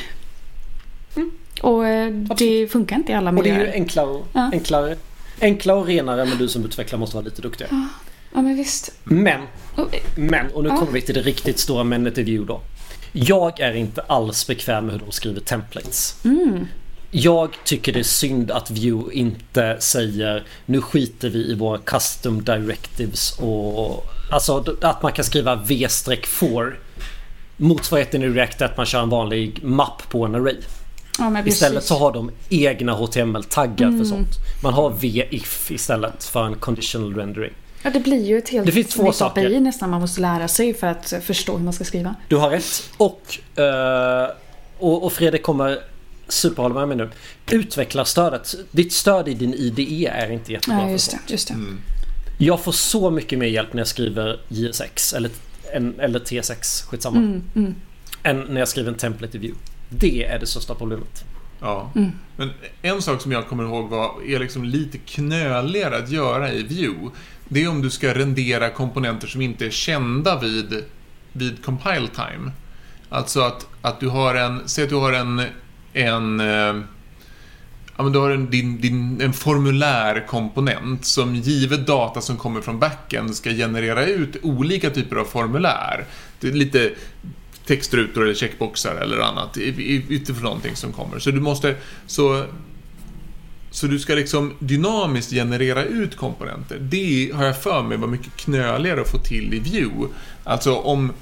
[1.62, 3.74] Och eh, det funkar inte i alla Och det är ju miljöer.
[3.74, 4.50] enklare och, Ja.
[4.52, 4.96] enklare,
[5.40, 7.70] enklare och renare men du som utvecklare måste vara lite duktigare.
[7.72, 7.86] Ja
[8.32, 8.92] men visst.
[9.04, 9.40] Men,
[10.16, 10.76] men, och nu Ja.
[10.76, 12.60] kommer vi till det riktigt stora männet i Vue då.
[13.12, 16.16] Jag är inte alls bekväm med hur de skriver templates.
[16.24, 16.66] mm,
[17.10, 22.44] Jag tycker det är synd att Vue inte säger nu skiter vi i våra custom
[22.44, 26.78] directives och alltså att man kan skriva v-for
[27.56, 30.56] Motsvarigheten i React är att man kör en vanlig mapp på en array.
[31.18, 31.42] ja.
[31.46, 34.28] Istället så har de egna HTML-taggar för sånt.
[34.62, 37.52] Man har v-if istället för en conditional rendering.
[37.82, 39.42] Ja, det blir ju ett helt Det finns två saker.
[39.42, 42.14] makeup-i nästan man måste lära sig för att förstå hur man ska skriva.
[42.28, 42.90] Du har rätt.
[42.96, 44.30] Och, eh,
[44.78, 45.78] och, och Fredrik kommer
[46.28, 47.10] superhålla med mig nu.
[47.50, 48.54] Utvecklarstödet.
[48.70, 50.80] Ditt stöd i din IDE är inte jättebra.
[50.82, 51.18] Ja, just det.
[51.26, 51.54] Just det.
[52.38, 55.30] Jag får så mycket mer hjälp när jag skriver JSX eller,
[55.72, 57.18] en, eller T6, skitsamma.
[57.18, 57.74] Mm, mm.
[58.22, 59.54] Än när jag skriver en template i Vue.
[59.88, 61.24] Det är det största problemet.
[61.60, 61.92] Ja.
[61.96, 62.10] Mm.
[62.36, 62.50] Men
[62.82, 67.10] en sak som jag kommer ihåg var, är liksom lite knöligare att göra i Vue.
[67.52, 70.84] Det är om du ska rendera komponenter som inte är kända vid,
[71.32, 72.52] vid compile time.
[73.08, 75.42] Alltså att, att du har en, säg att du har en,
[75.92, 76.82] en eh,
[77.96, 82.78] Ja, men du har en, din, din, en formulärkomponent som givet data som kommer från
[82.78, 86.04] backen ska generera ut olika typer av formulär.
[86.40, 86.92] Det är lite
[87.66, 89.56] textrutor eller checkboxar eller annat
[90.08, 91.18] utifrån någonting som kommer.
[91.18, 91.76] Så du måste...
[92.06, 92.44] Så,
[93.70, 96.78] så du ska liksom dynamiskt generera ut komponenter.
[96.80, 100.08] Det har jag för mig var mycket knöligare att få till i Vue.
[100.44, 101.12] Alltså om...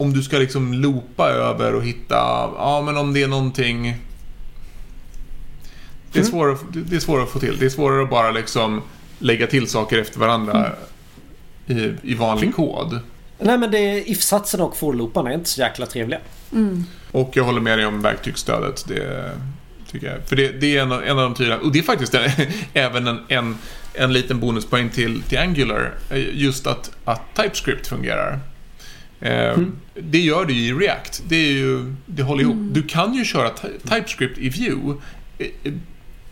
[0.00, 2.14] Om du ska liksom loopa över och hitta...
[2.56, 3.96] Ja, men om det är någonting...
[6.12, 7.58] Det är, svårare, det är svårare att få till.
[7.58, 8.82] Det är svårare att bara liksom
[9.18, 10.72] lägga till saker efter varandra
[11.66, 12.98] i, i vanlig kod.
[13.38, 16.20] Nej men det är if-satsen och for-looparna är inte så jäkla trevliga.
[17.12, 18.84] Och jag håller med dig om verktygsstödet.
[18.88, 19.32] Det
[19.90, 20.28] tycker jag.
[20.28, 21.58] För det, det är en, av- en av de tydliga...
[21.58, 22.30] Och det är faktiskt en,
[22.74, 23.56] även en, en,
[23.94, 25.94] en liten bonuspoäng till, till Angular.
[26.10, 28.38] eh, Just att, att TypeScript fungerar.
[29.20, 29.56] Eh,
[29.94, 31.22] Det gör ju i React.
[31.28, 32.56] Det, är ju, det håller ihop.
[32.74, 34.94] Du kan ju köra ty- TypeScript i Vue.
[35.38, 35.72] eh,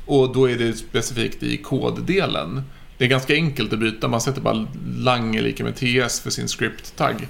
[0.06, 2.62] Och då är det specifikt i koddelen.
[2.98, 4.08] Det är ganska enkelt att byta.
[4.08, 4.66] Man sätter bara
[4.96, 7.28] lang är lika med TS för sin script-tagg.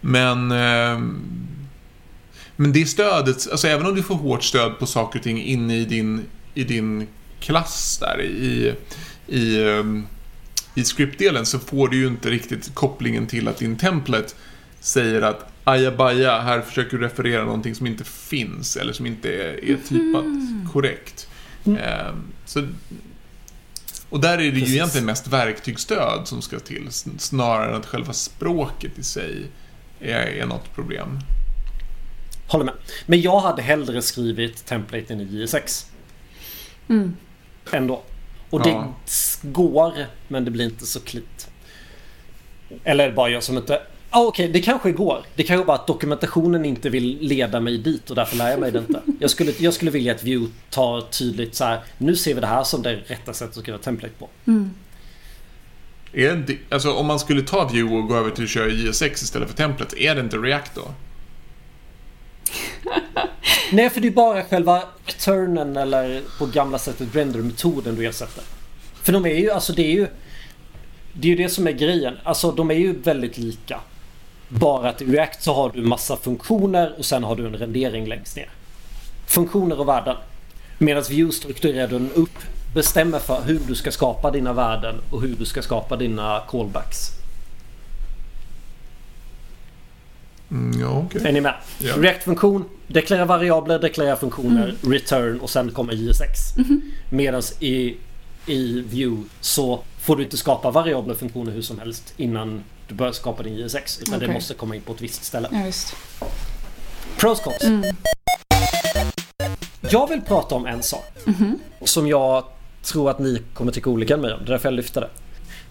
[0.00, 0.52] Men...
[2.60, 5.76] Men det stödet, alltså även om du får hårt stöd på saker och ting inne
[5.76, 7.06] i din, i din
[7.40, 8.74] klass där i,
[9.26, 10.06] i, ehm,
[10.74, 14.34] i scriptdelen så får du ju inte riktigt kopplingen till att din template
[14.80, 19.64] säger att ajabaja, här försöker du referera någonting som inte finns eller som inte är,
[19.64, 21.28] är typat korrekt.
[21.66, 22.68] Ehm, så,
[24.08, 24.68] och där är det Precis.
[24.68, 29.46] ju egentligen mest verktygsstöd som ska till snarare än att själva språket i sig
[30.00, 31.18] är, är något problem.
[32.48, 32.74] Håller med.
[33.06, 35.86] Men jag hade hellre skrivit templaten i JSX.
[36.88, 37.16] Mm.
[37.72, 38.02] Ändå.
[38.50, 38.94] Och det Ja.
[39.42, 39.92] går,
[40.28, 41.48] men det blir inte så klint.
[42.84, 43.82] Eller bara jag som inte...
[44.10, 45.24] Ah, Okej, det kanske går.
[45.34, 48.72] Det kanske bara att dokumentationen inte vill leda mig dit och därför lär jag mig
[48.72, 49.02] det inte.
[49.20, 51.80] Jag skulle, jag skulle vilja att Vue tar tydligt så här.
[51.98, 54.28] Nu ser vi det här som det rätta sättet att skriva template på.
[56.12, 59.12] Är det, alltså om man skulle ta Vue och gå över till att köra JS6
[59.12, 60.94] istället för template, är det inte React då?
[63.72, 64.82] Nej, för det är bara själva
[65.24, 68.44] turnen eller på gamla sättet render-metoden du ersätter.
[69.02, 70.06] För de är ju, alltså det är ju...
[71.12, 72.18] Det är ju det som är grejen.
[72.22, 73.80] Alltså de är ju väldigt lika.
[74.48, 78.06] Bara att i React så har du massa funktioner och sen har du en rendering
[78.06, 78.50] längst ner.
[79.26, 80.16] Funktioner och värden.
[80.78, 82.38] Medan Vue strukturerar den upp,
[82.74, 87.17] bestämmer för hur du ska skapa dina värden och hur du ska skapa dina callbacks.
[90.50, 91.26] Mm, ja, okej.
[91.26, 91.54] Är ni med?
[91.78, 91.94] Ja.
[91.96, 96.40] React-funktion, deklarera variabler, deklarera funktioner, return och sen kommer JSX.
[97.10, 97.96] Medan i,
[98.46, 102.94] i Vue så får du inte skapa variabler och funktioner hur som helst innan du
[102.94, 104.00] börjar skapa din JSX.
[104.02, 104.34] Utan det Okej.
[104.34, 105.48] måste komma in på ett visst ställe.
[105.52, 105.96] Ja, visst.
[107.16, 107.92] Pros cons.
[109.90, 111.12] Jag vill prata om en sak.
[111.84, 112.44] Som jag
[112.82, 114.38] tror att ni kommer tycka olika än mig om.
[114.38, 115.10] Det är därför jag lyfter det.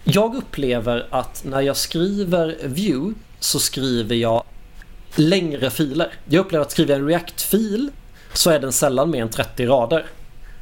[0.04, 4.44] Jag upplever att när jag skriver Vue så skriver jag
[5.14, 6.12] längre filer.
[6.24, 7.90] Jag upplever att skriver jag en React-fil
[8.32, 10.06] så är den sällan mer än 30 rader.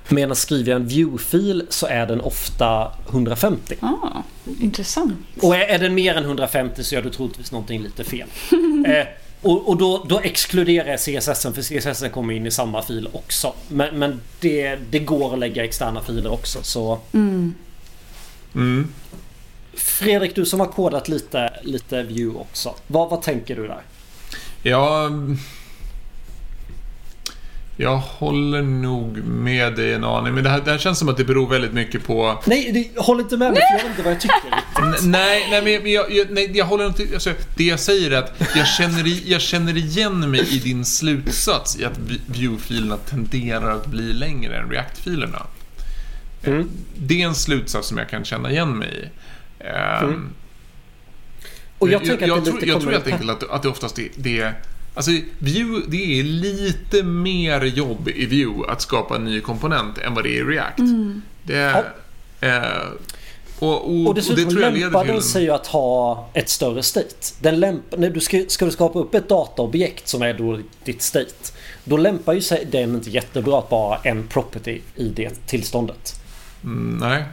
[0.08, 3.76] Medan skriver jag en Vue-fil så är den ofta 150.
[3.80, 4.22] Ah,
[4.60, 5.14] intressant.
[5.40, 8.28] Och är, är den mer än 150 så gör du troligtvis någonting lite fel.
[8.86, 9.06] eh,
[9.42, 13.52] och och då, då exkluderar jag CSS för CSS kommer in i samma fil också.
[13.68, 16.62] Men, men det, det går att lägga externa filer också.
[16.62, 17.00] Så
[18.54, 18.92] Mm.
[19.74, 22.74] Fredrik, du som har kodat lite, lite Vue också.
[22.86, 23.82] Vad, vad tänker du där?
[24.62, 25.10] Ja...
[27.78, 31.16] Jag håller nog med dig en aning, men det här, det här känns som att
[31.16, 32.42] det beror väldigt mycket på...
[32.46, 35.06] Nej, det, håll inte med mig för jag vet inte vad jag tycker.
[35.08, 37.02] Nej, nej, men jag, jag, nej, jag håller inte...
[37.14, 41.78] Alltså, det jag säger är att jag känner, jag känner igen mig i din slutsats
[41.78, 45.46] i att vi- Vue-filerna tenderar att bli längre än React-filerna.
[46.44, 46.68] Mm.
[46.96, 49.08] Det är en slutsats som jag kan känna igen mig i.
[49.64, 50.30] Ehm, Mm.
[51.78, 54.08] Och jag jag, att det tror, jag tror helt enkelt att, att det oftast är...
[54.16, 54.54] Det är
[54.94, 60.14] Alltså, Vue, det är lite mer jobb i Vue att skapa en ny komponent än
[60.14, 60.78] vad det är i React.
[61.42, 61.84] Det är...
[62.40, 62.88] Eh,
[63.58, 66.82] Och, och, Och dessutom och det jag lämpar den sig ju att ha ett större
[66.82, 67.14] state.
[67.40, 71.02] Den lämp när du ska, ska du skapa upp ett dataobjekt som är då ditt
[71.02, 71.52] state.
[71.84, 76.20] Då lämpar ju sig den inte jättebra att bara en property i det tillståndet.
[76.64, 77.24] Mm, nej.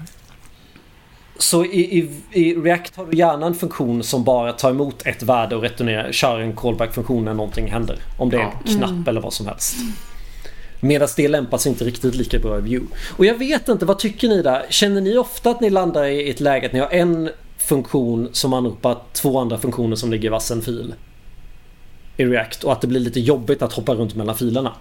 [1.44, 5.24] Så i, i, i React har du gärna en funktion som bara tar emot ett
[5.24, 8.00] värde och returnerar, kör en callback-funktion när någonting händer.
[8.18, 9.76] Om det är en knapp eller vad som helst.
[10.80, 12.82] Medan det lämpar sig inte riktigt lika bra i Vue.
[13.18, 14.66] Och jag vet inte, vad tycker ni där?
[14.70, 18.54] Känner ni ofta att ni landar i ett läge att ni har en funktion som
[18.54, 20.94] anropar två andra funktioner som ligger i vassen fil?
[22.18, 24.74] I React och att det blir lite jobbigt att hoppa runt mellan filerna?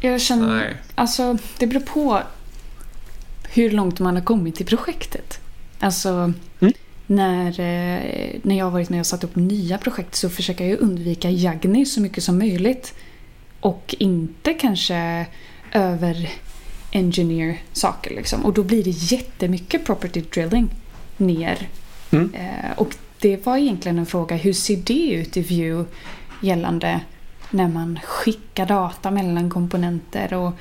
[0.00, 0.46] Jag känner...
[0.46, 0.76] Nej.
[0.94, 2.22] Alltså, det beror på
[3.54, 5.40] hur långt man har kommit i projektet.
[5.78, 6.72] Alltså, Mm.
[7.06, 10.80] när, eh, när jag har varit med och satt upp nya projekt så försöker jag
[10.80, 12.94] undvika Jagni så mycket som möjligt.
[13.60, 15.26] Och inte kanske
[15.72, 16.30] över
[16.92, 18.44] engineer saker liksom.
[18.44, 20.68] Och då blir det jättemycket property drilling
[21.16, 21.68] ner.
[22.10, 22.34] Mm.
[22.34, 25.84] Eh, och det var egentligen en fråga, hur ser det ut i Vue
[26.42, 27.00] gällande
[27.50, 30.52] när man skickar data mellan komponenter och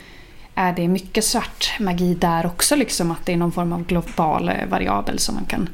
[0.56, 4.50] är det mycket svart magi där också liksom att det är någon form av global
[4.50, 5.70] eh, variabel som man kan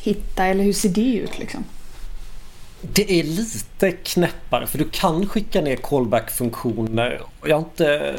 [0.00, 1.64] hitta eller hur ser det ut liksom?
[2.82, 7.20] Det är lite knäppare för du kan skicka ner callback-funktioner.
[7.46, 8.16] Jag, inte,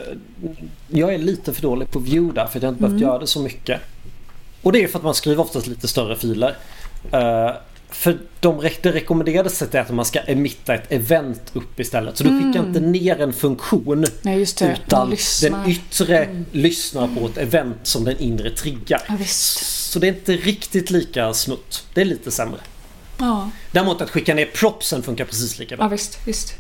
[0.88, 3.28] jag är lite för dålig på Vue där för jag har inte behövt göra det
[3.28, 3.82] så mycket.
[4.62, 6.56] Och det är för att man skriver oftast lite större filer.
[7.94, 12.18] För de, det rekommenderade sättet är att man ska emitta ett event upp istället.
[12.18, 14.06] Så du skickar inte ner en funktion.
[14.22, 19.02] Nej Utan den yttre lyssnar på ett event som den inre triggar.
[19.08, 19.90] Ja, visst.
[19.92, 21.86] Så det är inte riktigt lika smutt.
[21.94, 22.60] Det är lite sämre.
[23.18, 25.86] Ja, Däremot att skicka ner propsen funkar precis lika bra.
[25.86, 26.54] ja visst, visst.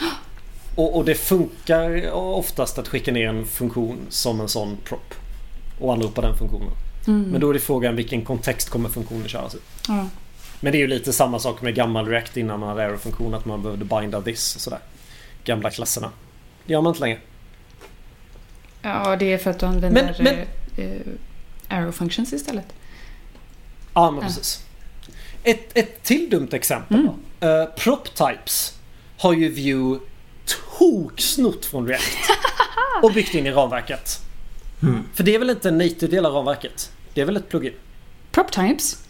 [0.74, 5.14] Och, och det funkar oftast att skicka ner en funktion som en sån prop.
[5.80, 6.72] Och anropa den funktionen.
[7.06, 7.22] Mm.
[7.22, 9.58] Men då är det frågan vilken kontext kommer funktionen köras i.
[9.88, 10.06] Ja.
[10.60, 13.34] Men det är ju lite samma sak med gammal React innan man hade arrow-funktion.
[13.34, 14.78] Att man behövde binda this och sådär.
[15.44, 16.10] Gamla klasserna.
[16.66, 17.18] Det gör man inte längre.
[18.82, 21.00] ja, det är för att du använder Men- men- eh, eh,
[21.68, 22.66] arrow functions istället.
[23.94, 24.26] Ja men Ja.
[24.26, 24.64] precis.
[25.42, 27.12] Ett, ett till dumt exempel Mm.
[27.40, 27.46] då.
[27.48, 28.78] Uh, prop types
[29.18, 29.98] har ju Vue
[30.78, 32.16] toksnott från React.
[33.02, 34.20] och byggt in i ramverket.
[34.82, 35.02] Mm.
[35.14, 36.92] För det är väl inte en native del av ramverket?
[37.14, 37.72] Det är väl ett plugin?
[38.32, 39.04] Prop types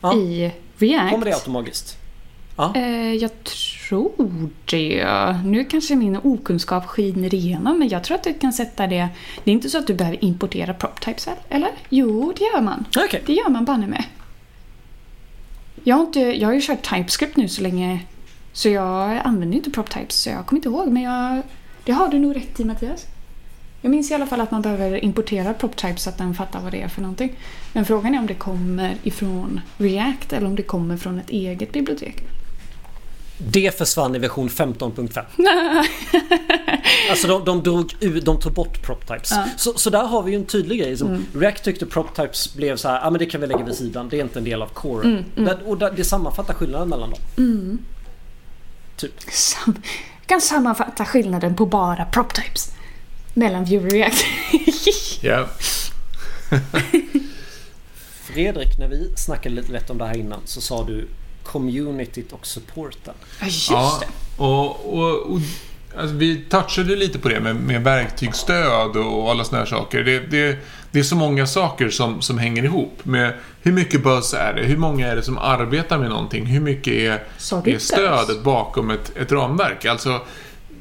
[0.00, 0.14] Ja.
[0.14, 1.10] i React.
[1.10, 1.98] Kommer det automatiskt?
[2.56, 2.72] Ja.
[2.74, 5.06] Eh, jag tror det.
[5.44, 9.08] Nu kanske min okunskap skiner igenom men jag tror att du kan sätta det.
[9.44, 11.36] Det är inte så att du behöver importera prop types väl?
[11.48, 11.70] Eller?
[11.88, 12.84] Jo, det gör man.
[12.96, 13.22] Okej.
[13.26, 14.04] Det gör man banne med.
[15.84, 18.00] Jag har, inte, jag har ju kört TypeScript nu så länge
[18.52, 21.42] så jag använder inte prop types så jag kommer inte ihåg men jag,
[21.84, 23.06] det har du nog rätt i Mattias.
[23.80, 26.60] Jag minns i alla fall att man behöver importera prop types så att den fattar
[26.60, 27.32] vad det är för någonting.
[27.72, 31.72] Men frågan är om det kommer ifrån React eller om det kommer från ett eget
[31.72, 32.22] bibliotek.
[33.38, 35.22] Det försvann i version 15.5.
[37.10, 39.30] Alltså de, de drog ut, de tog bort prop types.
[39.30, 39.36] Ja.
[39.36, 39.48] Mm.
[39.56, 40.96] Så, så där har vi ju en tydlig grej.
[40.96, 43.74] Som React tyckte prop types blev så här, ja men det kan vi lägga vid
[43.74, 44.08] sidan.
[44.08, 45.04] Det är inte en del av core.
[45.08, 47.78] Mm, Där, och där, det sammanfattar skillnaden mellan dem.
[48.96, 49.20] Typ.
[49.30, 49.82] Sam-
[50.26, 52.72] kan sammanfatta skillnaden på bara prop types.
[53.36, 54.24] Mellan Vue och React.
[55.20, 55.46] Ja.
[58.24, 61.08] Fredrik, när vi snackade lite lätt om det här innan så sa du
[61.42, 63.14] communityt och supporten.
[63.40, 64.06] Ja, just ja, det.
[64.42, 65.40] och, och, och
[65.96, 70.04] alltså, vi touchade lite på det med, med verktygsstöd och alla såna här saker.
[70.04, 70.58] Det, det,
[70.90, 74.62] det är så många saker som, som hänger ihop med hur mycket buzz är det?
[74.62, 76.46] Hur många är det som arbetar med någonting?
[76.46, 77.22] Hur mycket är,
[77.64, 79.84] är stödet bakom ett, ett ramverk?
[79.84, 80.20] Alltså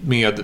[0.02, 0.44] med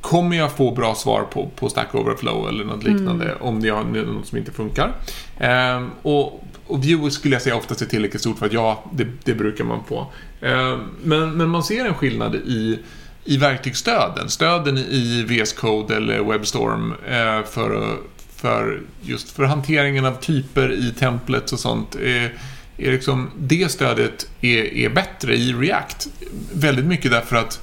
[0.00, 4.04] Kommer jag få bra svar på, på Stack Overflow eller något liknande om det är
[4.04, 4.92] något som inte funkar?
[5.38, 9.06] Ehm, och, och Vue skulle jag säga oftast är tillräckligt stort för att ja, det,
[9.24, 10.12] det brukar man få.
[10.40, 12.78] Ehm, men, men man ser en skillnad i,
[13.24, 14.30] i verktygsstöden.
[14.30, 17.96] Stöden i VS Code eller WebStorm eh, för,
[18.36, 21.94] för just för hanteringen av typer i templates och sånt.
[21.94, 22.32] Är,
[22.76, 26.08] är liksom, det stödet är, är bättre i React.
[26.52, 27.60] Väldigt mycket därför att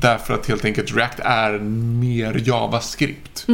[0.00, 3.46] Därför att helt enkelt React är mer JavaScript.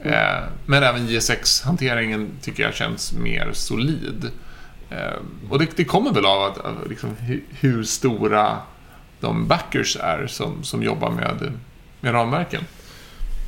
[0.00, 4.30] Eh, men även JSX-hanteringen tycker jag känns mer solid.
[4.90, 8.56] Eh, och det, det kommer väl av att, av liksom, hu, hur stora
[9.20, 11.52] de backers är som, som jobbar med,
[12.00, 12.64] med ramverken.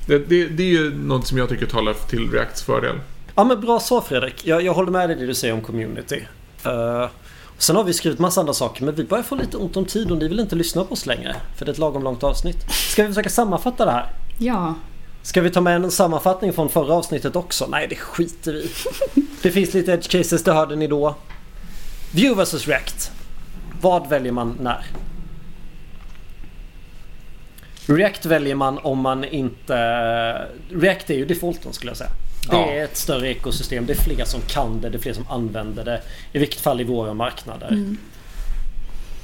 [0.06, 2.96] Det, det, det är ju något som jag tycker talar till Reacts fördel.
[3.34, 4.46] Ja men bra svar Fredrik.
[4.46, 6.22] Jag, jag håller med dig i det du säger om community.
[6.66, 7.06] Uh,
[7.58, 10.10] sen har vi skrivit massa andra saker men vi börjar få lite ont om tid
[10.10, 11.36] och ni vill inte lyssna på oss längre.
[11.56, 12.72] För det är ett lagom långt avsnitt.
[12.72, 14.12] Ska vi försöka sammanfatta det här?
[14.38, 14.74] Ja.
[15.22, 17.66] Ska vi ta med en sammanfattning från förra avsnittet också?
[17.70, 18.70] Nej, det skiter vi.
[19.42, 21.14] Det finns lite edge cases, det hörde ni då.
[22.14, 23.10] View vs React.
[23.80, 24.86] Vad väljer man när?
[27.86, 29.76] React väljer man om man inte...
[30.70, 32.10] React är ju defaulten skulle jag säga.
[32.50, 32.70] Det Ja.
[32.70, 33.86] är ett större ekosystem.
[33.86, 34.88] Det är fler som kan det.
[34.90, 36.02] Det är fler som använder det.
[36.32, 37.96] I vilket fall i våra marknader.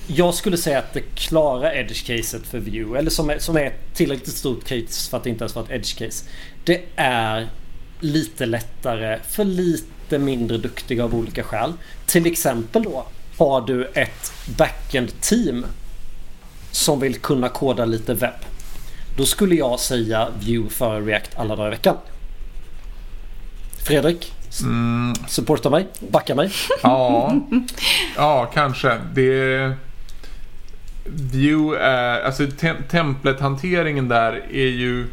[0.07, 4.37] Jag skulle säga att det klara edge-caset för Vue, eller som är, som är tillräckligt
[4.37, 6.25] stort case för att det inte ens vara ett edge-case.
[6.65, 7.49] Det är
[8.01, 11.73] lite lättare för lite mindre duktiga av olika skäl.
[12.07, 13.07] Till exempel då
[13.39, 15.67] har du ett backend-team
[16.71, 18.35] som vill kunna koda lite webb.
[19.17, 21.97] Då skulle jag säga Vue för React alla dagar i veckan.
[23.87, 24.33] Fredrik?
[24.61, 25.87] Mm, Supporta mig?
[26.11, 26.51] Backa mig?
[26.83, 27.37] ja,
[28.17, 29.01] ja, kanske.
[29.15, 29.73] Det...
[31.05, 32.21] View är...
[32.21, 35.07] Alltså tem templethanteringen där är ju...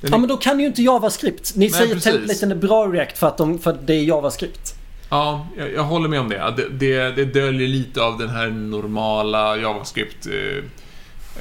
[0.00, 1.52] Den Ja är, men då kan ju inte JavaScript.
[1.56, 2.12] Ni säger precis.
[2.12, 4.74] templaten är bra React för att, de, för att det är JavaScript.
[5.10, 6.54] ja, jag, jag håller med om det.
[6.56, 7.12] Det, det.
[7.12, 10.64] det döljer lite av den här normala JavaScript eh,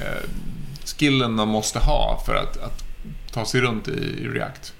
[0.01, 0.23] eh,
[0.97, 2.90] skillen man måste ha för att, att
[3.33, 4.73] ta sig runt i, i React.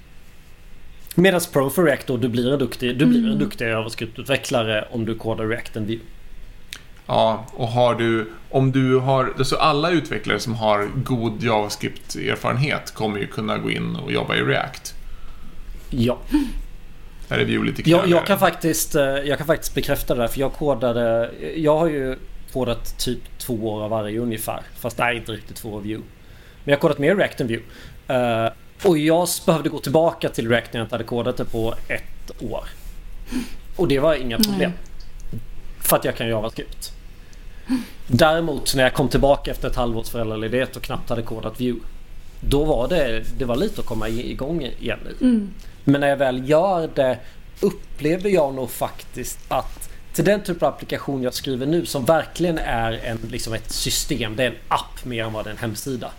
[1.14, 5.04] Medan Pro för React då, du blir en duktig, du blir en duktig JavaScript-utvecklare om
[5.04, 6.00] du kodar React än Vue.
[7.06, 13.18] Ja, och har du, om du har, alltså alla utvecklare som har god JavaScript-erfarenhet kommer
[13.18, 14.94] ju kunna gå in och jobba i React.
[15.90, 16.18] Ja.
[17.28, 18.20] Där är Vue lite Jag, knöligare.
[18.20, 21.30] jag, kan faktiskt, eh, jag kan faktiskt bekräfta det där för jag kodade...
[21.56, 22.16] Jag har ju
[22.52, 24.62] kodat typ två år av varje ungefär.
[24.80, 25.96] Fast nej, inte riktigt två av Vue.
[25.96, 27.60] Men jag har kodat mer React än Vue.
[28.12, 28.52] Eh,
[28.84, 32.42] och jag behövde gå tillbaka till React när jag inte hade kodat det på ett
[32.42, 32.64] år.
[33.76, 34.72] Och det var inga problem.
[35.80, 36.92] För att jag kan JavaScript.
[38.06, 41.80] Däremot när jag kom tillbaka efter ett halvårs föräldraledighet och knappt hade kodat Vue.
[42.40, 45.24] Då var det, det var lite att komma igång igen i.
[45.84, 47.18] Men när jag väl gör det
[47.60, 52.58] upplever jag nog faktiskt att till den typ av applikation jag skriver nu som verkligen
[52.58, 55.58] är en, liksom ett system, det är en app mer än vad det är en
[55.58, 56.10] hemsida.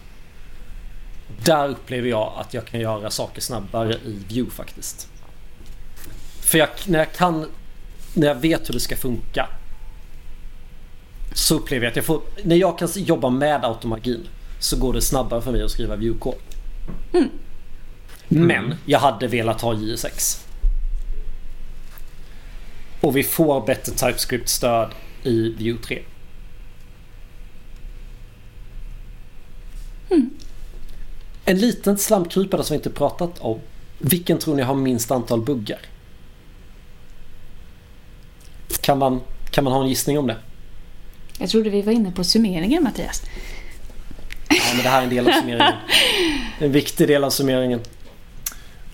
[1.43, 5.07] Där upplever jag att jag kan göra saker snabbare i Vue faktiskt.
[6.41, 7.49] För jag, när jag kan,
[8.13, 9.49] när jag vet hur det ska funka
[11.33, 14.27] så upplever jag att jag får, när jag kan jobba med automagin
[14.59, 16.35] så går det snabbare för mig att skriva Vue-kod.
[18.27, 20.45] Men jag hade velat ha JSX.
[23.01, 24.89] Och vi får bättre TypeScript-stöd
[25.23, 26.03] i Vue 3.
[31.45, 33.59] En liten slamkrypare som vi inte pratat om.
[33.97, 35.79] Vilken tror ni har minst antal buggar?
[38.81, 39.21] Kan man,
[39.51, 40.37] kan man ha en gissning om det?
[41.39, 43.21] Jag trodde vi var inne på summeringen Mattias.
[44.49, 45.73] Ja, men det här är en del av summeringen.
[46.59, 47.81] En viktig del av summeringen.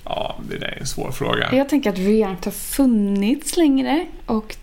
[0.04, 1.56] Ja, det där är en svår fråga.
[1.56, 4.56] Jag tänker att React har funnits längre och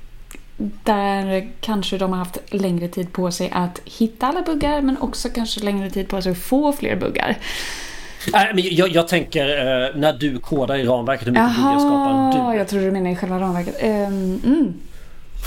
[0.57, 5.29] där kanske de har haft längre tid på sig att hitta alla buggar men också
[5.31, 7.37] kanske längre tid på sig att få fler buggar.
[8.33, 12.53] Nej, men jag, jag tänker eh, när du kodar i ramverket hur mycket buggar skapar
[12.53, 12.59] du?
[12.59, 13.77] jag tror du menar i själva ramverket.
[13.81, 14.75] Ehm, mm.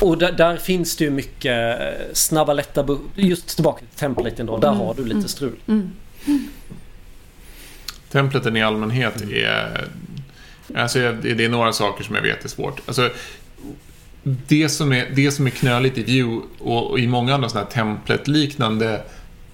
[0.01, 3.03] Och där, där finns det ju mycket eh, snabba lätta buggar.
[3.15, 4.57] Just tillbaka till templaten då.
[4.57, 5.55] Där har du lite strul.
[8.11, 9.87] Templeten i allmänhet är...
[10.75, 12.81] Alltså, det det är några saker som jag vet är svårt.
[12.85, 13.09] Alltså,
[14.23, 17.65] det, som är, det som är knöligt i Vue och, och i många andra sådana
[17.65, 19.01] här templet-liknande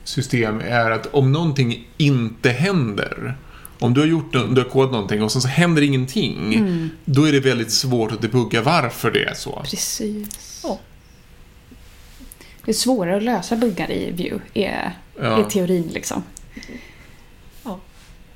[0.04, 3.38] system är att om någonting inte händer
[3.80, 7.32] om du har gjort du har kodat någonting och sen så händer ingenting då är
[7.32, 9.62] det väldigt svårt att debugga varför det är så.
[9.70, 10.60] Precis.
[10.64, 10.80] Ja.
[12.66, 15.40] Det är svårare att lösa buggar i Vue, är, Ja.
[15.40, 16.24] är teorin liksom.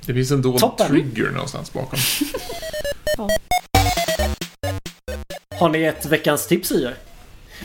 [0.05, 0.87] Det finns en dold Toppen.
[0.87, 1.99] trigger någonstans bakom.
[5.59, 6.95] Har ni ett veckans tips i er?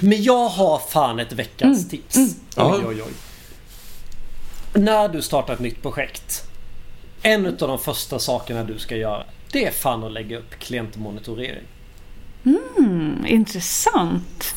[0.01, 2.17] Men jag har fan ett veckans tips.
[2.57, 2.77] Ja.
[2.77, 3.13] Oj, oj, oj.
[4.83, 6.43] När du startar ett nytt projekt.
[7.23, 9.25] En av de första sakerna du ska göra.
[9.53, 11.65] Det är fan att lägga upp klientmonitorering.
[12.45, 14.55] Mm, intressant.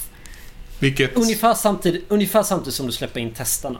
[0.80, 1.18] Vilket...
[1.18, 3.80] Ungefär samtidigt, ungefär samtidigt som du släpper in testarna.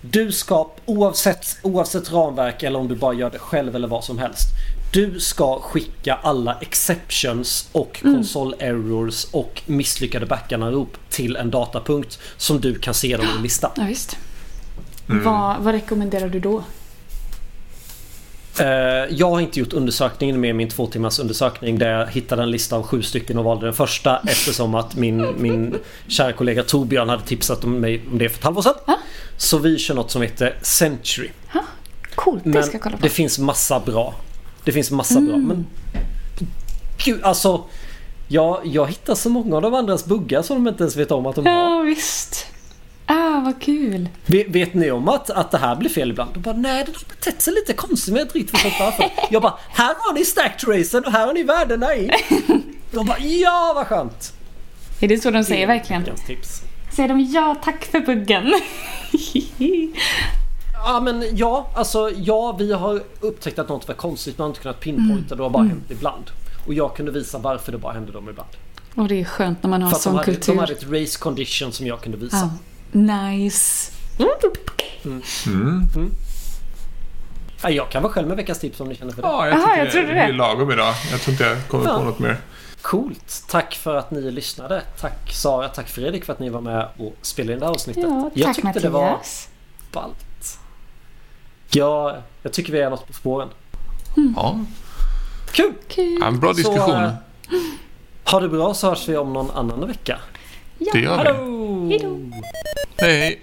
[0.00, 4.18] Du ska oavsett, oavsett ramverk eller om du bara gör det själv eller vad som
[4.18, 4.48] helst.
[4.92, 12.60] Du ska skicka alla exceptions och console errors och misslyckade backanrop till en datapunkt som
[12.60, 13.72] du kan se dem i en lista.
[13.76, 14.16] Ja, visst.
[15.06, 16.62] Vad, vad rekommenderar du då?
[18.60, 18.66] Eh,
[19.10, 22.76] Jag har inte gjort undersökningen med min två timmars undersökning där jag hittade en lista
[22.76, 25.74] av sju stycken och valde den första eftersom att min, min
[26.08, 28.74] kära kollega Torbjörn hade tipsat om mig om det för ett halvår sedan.
[28.86, 28.98] Ja.
[29.36, 31.28] Så vi kör något som heter Century.
[32.14, 33.02] Coolt, det Men ska jag kolla på.
[33.02, 34.14] det finns massa bra.
[34.68, 35.36] Det finns massa bra.
[35.36, 35.66] Men
[37.04, 37.64] gud, alltså.
[38.28, 41.26] Jag, jag hittar så många av de andras buggar som de inte ens vet om
[41.26, 41.52] att de har.
[41.52, 42.46] Ja, visst.
[43.06, 44.08] Ah, vad kul.
[44.26, 46.30] Vet, vet ni om att, att det här blir fel ibland?
[46.34, 49.10] De bara nej, det har betett sig lite konstigt men jag inte riktigt förstått varför.
[49.30, 52.10] Jag bara här har ni stacked racen och här har ni värdena i.
[52.90, 54.32] De bara ja vad skönt.
[55.00, 56.04] Är det så de säger verkligen?
[56.26, 56.62] Tips.
[56.96, 58.52] Säger de ja tack för buggen?
[60.84, 64.60] Ja men ja, alltså ja vi har upptäckt att något var konstigt men har inte
[64.60, 65.34] kunnat pinpointa.
[65.34, 66.30] Det har bara hänt ibland.
[66.66, 68.48] Och jag kunde visa varför det bara hände dem ibland.
[68.94, 70.52] Och det är skönt när man har För att de sån hade, kultur.
[70.52, 72.50] de hade ett race condition som jag kunde visa.
[72.92, 72.98] Ja.
[73.00, 73.92] Nice.
[77.62, 79.28] Ja, jag kan vara själv med veckans tips om ni känner för det.
[79.28, 80.20] Ja, jag Aha, jag det, trodde det det.
[80.20, 80.94] är lagom idag.
[81.10, 81.98] Jag tror inte jag kommer Ja.
[81.98, 82.36] på något mer.
[82.82, 83.44] Coolt!
[83.48, 84.82] Tack för att ni lyssnade.
[85.00, 88.02] Tack Sara, tack Fredrik för att ni var med och spelade in det här avsnittet.
[88.06, 88.82] Ja, jag tack tyckte Mattias.
[88.82, 89.18] det var
[89.92, 90.16] ballt.
[91.70, 93.48] Ja, jag tycker vi är något på spåren.
[94.36, 94.58] Ja,
[95.52, 95.72] Kul!
[95.88, 96.18] Kul.
[96.20, 96.86] ja en bra diskussion.
[96.86, 97.12] Så, eh,
[98.24, 100.18] ha det bra så hörs vi om någon annan vecka.
[100.78, 100.90] Ja.
[100.92, 101.28] det gör vi.
[101.28, 102.30] Hallå!
[102.96, 103.40] Hej, hej.